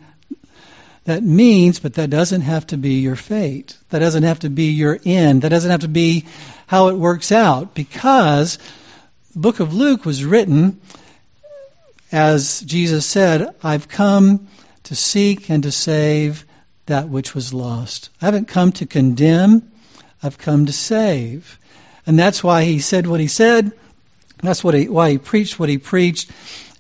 that 1.08 1.24
means, 1.24 1.80
but 1.80 1.94
that 1.94 2.10
doesn't 2.10 2.42
have 2.42 2.68
to 2.68 2.78
be 2.78 2.96
your 2.96 3.16
fate. 3.16 3.78
That 3.92 4.00
doesn't 4.00 4.24
have 4.24 4.40
to 4.40 4.50
be 4.50 4.72
your 4.72 5.00
end. 5.06 5.44
That 5.44 5.50
doesn't 5.50 5.72
have 5.72 5.80
to 5.80 5.88
be 5.88 6.26
how 6.68 6.90
it 6.90 6.98
works 6.98 7.32
out. 7.32 7.74
Because 7.74 8.58
the 9.32 9.40
book 9.40 9.62
of 9.62 9.74
Luke 9.74 10.04
was 10.04 10.26
written, 10.26 10.82
as 12.12 12.60
Jesus 12.60 13.06
said, 13.06 13.56
I've 13.64 13.88
come 13.88 14.50
to 14.84 14.96
seek 14.98 15.50
and 15.50 15.64
to 15.64 15.72
save 15.72 16.46
that 16.88 17.08
which 17.08 17.34
was 17.34 17.54
lost. 17.54 18.10
I 18.22 18.26
haven't 18.26 18.50
come 18.50 18.74
to 18.74 18.86
condemn, 18.86 19.72
I've 20.22 20.38
come 20.38 20.66
to 20.66 20.74
save. 20.74 21.58
And 22.06 22.20
that's 22.20 22.44
why 22.44 22.66
he 22.66 22.80
said 22.80 23.08
what 23.08 23.22
he 23.22 23.28
said. 23.28 23.72
That's 24.44 24.62
what 24.62 24.74
he, 24.74 24.90
why 24.90 25.12
he 25.12 25.18
preached 25.20 25.58
what 25.58 25.70
he 25.70 25.78
preached. 25.78 26.30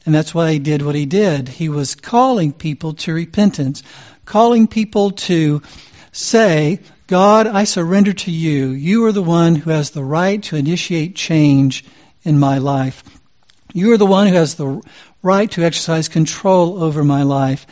And 0.06 0.14
that's 0.14 0.36
why 0.36 0.52
he 0.52 0.60
did 0.60 0.82
what 0.82 0.96
he 0.96 1.06
did. 1.06 1.48
He 1.48 1.70
was 1.70 1.96
calling 1.96 2.52
people 2.52 2.96
to 2.96 3.14
repentance, 3.14 3.84
calling 4.28 4.68
people 4.68 5.12
to 5.12 5.64
say, 6.12 6.80
God, 7.08 7.48
I 7.48 7.64
surrender 7.64 8.14
to 8.14 8.32
you. 8.32 8.70
You 8.70 9.06
are 9.06 9.12
the 9.14 9.24
one 9.24 9.56
who 9.56 9.72
has 9.72 9.92
the 9.92 10.04
right 10.04 10.44
to 10.44 10.58
initiate 10.58 11.16
change 11.16 11.86
in 12.24 12.38
my 12.38 12.58
life. 12.60 13.04
You 13.74 13.94
are 13.94 13.98
the 13.98 14.06
one 14.06 14.28
who 14.28 14.36
has 14.36 14.56
the 14.56 14.82
right 15.24 15.50
to 15.52 15.64
exercise 15.64 16.10
control 16.10 16.84
over 16.84 17.04
my 17.04 17.24
life. 17.24 17.66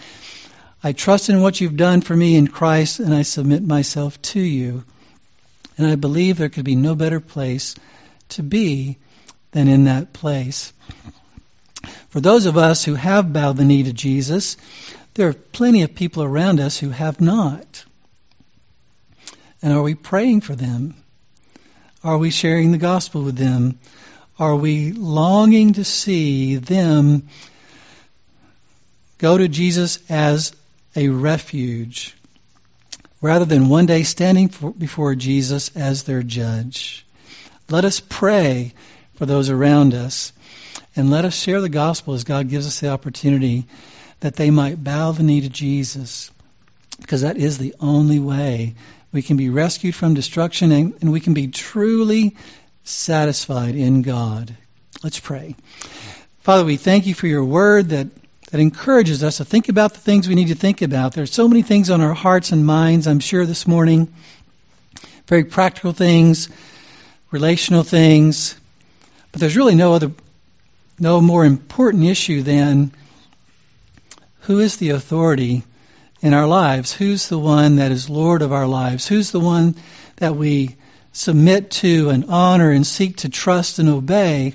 I 0.82 0.94
trust 0.94 1.30
in 1.30 1.42
what 1.42 1.60
you've 1.60 1.78
done 1.78 2.02
for 2.02 2.16
me 2.16 2.36
in 2.36 2.48
Christ 2.48 3.00
and 3.00 3.14
I 3.14 3.24
submit 3.24 3.64
myself 3.64 4.22
to 4.34 4.40
you. 4.40 4.86
And 5.78 5.86
I 5.86 5.96
believe 5.96 6.38
there 6.38 6.50
could 6.50 6.64
be 6.64 6.76
no 6.76 6.96
better 6.96 7.20
place 7.20 7.76
to 8.30 8.44
be 8.44 8.98
than 9.52 9.68
in 9.68 9.86
that 9.86 10.14
place. 10.14 10.72
For 12.10 12.22
those 12.22 12.46
of 12.46 12.56
us 12.56 12.86
who 12.86 12.96
have 12.96 13.34
bowed 13.34 13.58
the 13.58 13.66
knee 13.66 13.84
to 13.84 13.94
Jesus, 13.94 14.56
there 15.16 15.30
are 15.30 15.34
plenty 15.34 15.82
of 15.82 15.96
people 15.96 16.24
around 16.24 16.60
us 16.60 16.78
who 16.78 16.90
have 16.90 17.20
not. 17.20 17.84
And 19.62 19.74
are 19.74 19.82
we 19.82 19.96
praying 19.96 20.42
for 20.42 20.56
them? 20.56 20.96
Are 22.04 22.18
we 22.18 22.30
sharing 22.30 22.72
the 22.72 22.78
gospel 22.78 23.24
with 23.24 23.36
them? 23.36 23.80
Are 24.38 24.56
we 24.56 24.92
longing 24.92 25.74
to 25.74 25.84
see 25.84 26.58
them 26.58 27.30
go 29.18 29.38
to 29.38 29.48
Jesus 29.48 30.00
as 30.10 30.54
a 30.96 31.10
refuge 31.10 32.16
rather 33.22 33.46
than 33.46 33.70
one 33.70 33.86
day 33.86 34.04
standing 34.04 34.50
for, 34.50 34.72
before 34.72 35.16
Jesus 35.16 35.76
as 35.76 36.04
their 36.04 36.22
judge. 36.22 37.06
Let 37.70 37.86
us 37.86 38.00
pray 38.00 38.74
for 39.16 39.26
those 39.26 39.50
around 39.50 39.94
us 39.94 40.32
and 40.96 41.10
let 41.10 41.26
us 41.26 41.36
share 41.36 41.62
the 41.62 41.70
gospel 41.70 42.14
as 42.14 42.24
God 42.24 42.50
gives 42.50 42.68
us 42.68 42.80
the 42.80 42.90
opportunity 42.90 43.66
that 44.26 44.36
they 44.36 44.50
might 44.50 44.84
bow 44.84 45.12
the 45.12 45.22
knee 45.22 45.42
to 45.42 45.50
Jesus 45.50 46.32
because 47.00 47.22
that 47.22 47.38
is 47.38 47.60
the 47.60 47.76
only 47.80 48.18
way 48.18 48.74
we 49.12 49.22
can 49.22 49.38
be 49.38 49.52
rescued 49.52 49.94
from 49.94 50.16
destruction 50.16 50.72
and, 50.72 50.96
and 51.02 51.12
we 51.12 51.20
can 51.20 51.36
be 51.36 51.50
truly 51.50 52.36
satisfied 52.84 53.76
in 53.76 54.02
God. 54.02 54.58
Let's 55.04 55.20
pray. 55.20 55.56
Father, 56.40 56.66
we 56.66 56.78
thank 56.78 57.06
you 57.06 57.14
for 57.14 57.28
your 57.28 57.46
word 57.46 57.90
that 57.90 58.08
that 58.50 58.60
encourages 58.60 59.24
us 59.24 59.38
to 59.38 59.46
think 59.46 59.70
about 59.70 59.94
the 59.94 60.00
things 60.00 60.28
we 60.28 60.34
need 60.34 60.48
to 60.48 60.56
think 60.56 60.82
about. 60.82 61.14
There's 61.14 61.32
so 61.32 61.48
many 61.48 61.62
things 61.62 61.92
on 61.92 62.02
our 62.02 62.16
hearts 62.16 62.52
and 62.52 62.66
minds, 62.66 63.06
I'm 63.06 63.20
sure, 63.20 63.46
this 63.46 63.68
morning. 63.68 64.12
Very 65.28 65.44
practical 65.44 65.94
things, 65.94 66.50
relational 67.30 67.84
things. 67.84 68.56
But 69.32 69.42
there's 69.42 69.56
really 69.56 69.76
no 69.76 69.94
other, 69.94 70.12
no 70.98 71.22
more 71.22 71.46
important 71.46 72.06
issue 72.06 72.42
than 72.42 72.92
who 74.46 74.60
is 74.60 74.78
the 74.78 74.92
authority 74.92 75.64
in 76.22 76.34
our 76.34 76.46
lives? 76.46 76.94
Who's 76.94 77.30
the 77.30 77.40
one 77.40 77.78
that 77.78 77.92
is 77.92 78.10
Lord 78.10 78.44
of 78.44 78.54
our 78.54 78.68
lives? 78.68 79.08
Who's 79.08 79.32
the 79.32 79.40
one 79.40 79.76
that 80.18 80.36
we 80.36 80.76
submit 81.14 81.72
to 81.72 82.10
and 82.10 82.26
honor 82.26 82.70
and 82.70 82.86
seek 82.86 83.18
to 83.18 83.30
trust 83.30 83.80
and 83.80 83.90
obey? 83.90 84.54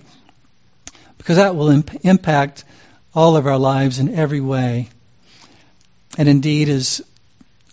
Because 1.18 1.36
that 1.36 1.56
will 1.56 1.70
imp- 1.70 2.04
impact 2.04 2.64
all 3.14 3.36
of 3.36 3.46
our 3.46 3.58
lives 3.58 3.98
in 3.98 4.14
every 4.14 4.40
way. 4.40 4.88
And 6.16 6.28
indeed 6.28 6.68
is 6.68 7.02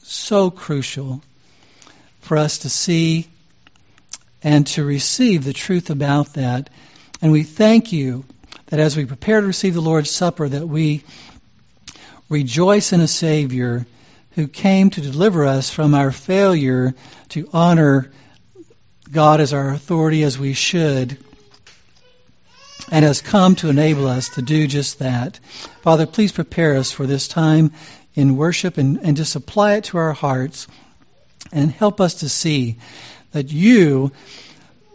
so 0.01 0.49
crucial 0.49 1.21
for 2.21 2.37
us 2.37 2.59
to 2.59 2.69
see 2.69 3.27
and 4.41 4.65
to 4.67 4.83
receive 4.83 5.43
the 5.43 5.53
truth 5.53 5.91
about 5.91 6.33
that. 6.33 6.71
And 7.21 7.31
we 7.31 7.43
thank 7.43 7.91
you 7.91 8.25
that 8.67 8.79
as 8.79 8.97
we 8.97 9.05
prepare 9.05 9.41
to 9.41 9.47
receive 9.47 9.75
the 9.75 9.81
Lord's 9.81 10.09
Supper, 10.09 10.49
that 10.49 10.67
we 10.67 11.03
rejoice 12.29 12.93
in 12.93 13.01
a 13.01 13.07
Savior 13.07 13.85
who 14.31 14.47
came 14.47 14.89
to 14.89 15.01
deliver 15.01 15.45
us 15.45 15.69
from 15.69 15.93
our 15.93 16.11
failure 16.11 16.93
to 17.29 17.49
honor 17.53 18.11
God 19.11 19.39
as 19.39 19.53
our 19.53 19.69
authority 19.69 20.23
as 20.23 20.37
we 20.37 20.53
should 20.53 21.17
and 22.91 23.03
has 23.03 23.21
come 23.21 23.55
to 23.55 23.69
enable 23.69 24.07
us 24.07 24.29
to 24.29 24.41
do 24.41 24.67
just 24.67 24.99
that. 24.99 25.39
Father, 25.81 26.05
please 26.05 26.31
prepare 26.31 26.75
us 26.75 26.91
for 26.91 27.05
this 27.05 27.27
time 27.27 27.71
in 28.15 28.37
worship 28.37 28.77
and, 28.77 28.99
and 29.01 29.17
just 29.17 29.35
apply 29.35 29.75
it 29.75 29.85
to 29.85 29.97
our 29.97 30.13
hearts 30.13 30.67
and 31.51 31.71
help 31.71 32.01
us 32.01 32.15
to 32.15 32.29
see 32.29 32.77
that 33.31 33.51
you, 33.51 34.11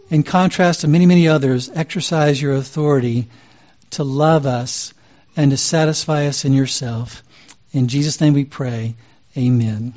in 0.09 0.23
contrast 0.23 0.81
to 0.81 0.87
many, 0.87 1.05
many 1.05 1.27
others, 1.27 1.69
exercise 1.73 2.41
your 2.41 2.53
authority 2.53 3.29
to 3.91 4.03
love 4.03 4.45
us 4.45 4.93
and 5.35 5.51
to 5.51 5.57
satisfy 5.57 6.27
us 6.27 6.45
in 6.45 6.53
yourself. 6.53 7.23
In 7.71 7.87
Jesus' 7.87 8.21
name 8.21 8.33
we 8.33 8.45
pray. 8.45 8.95
Amen. 9.37 9.93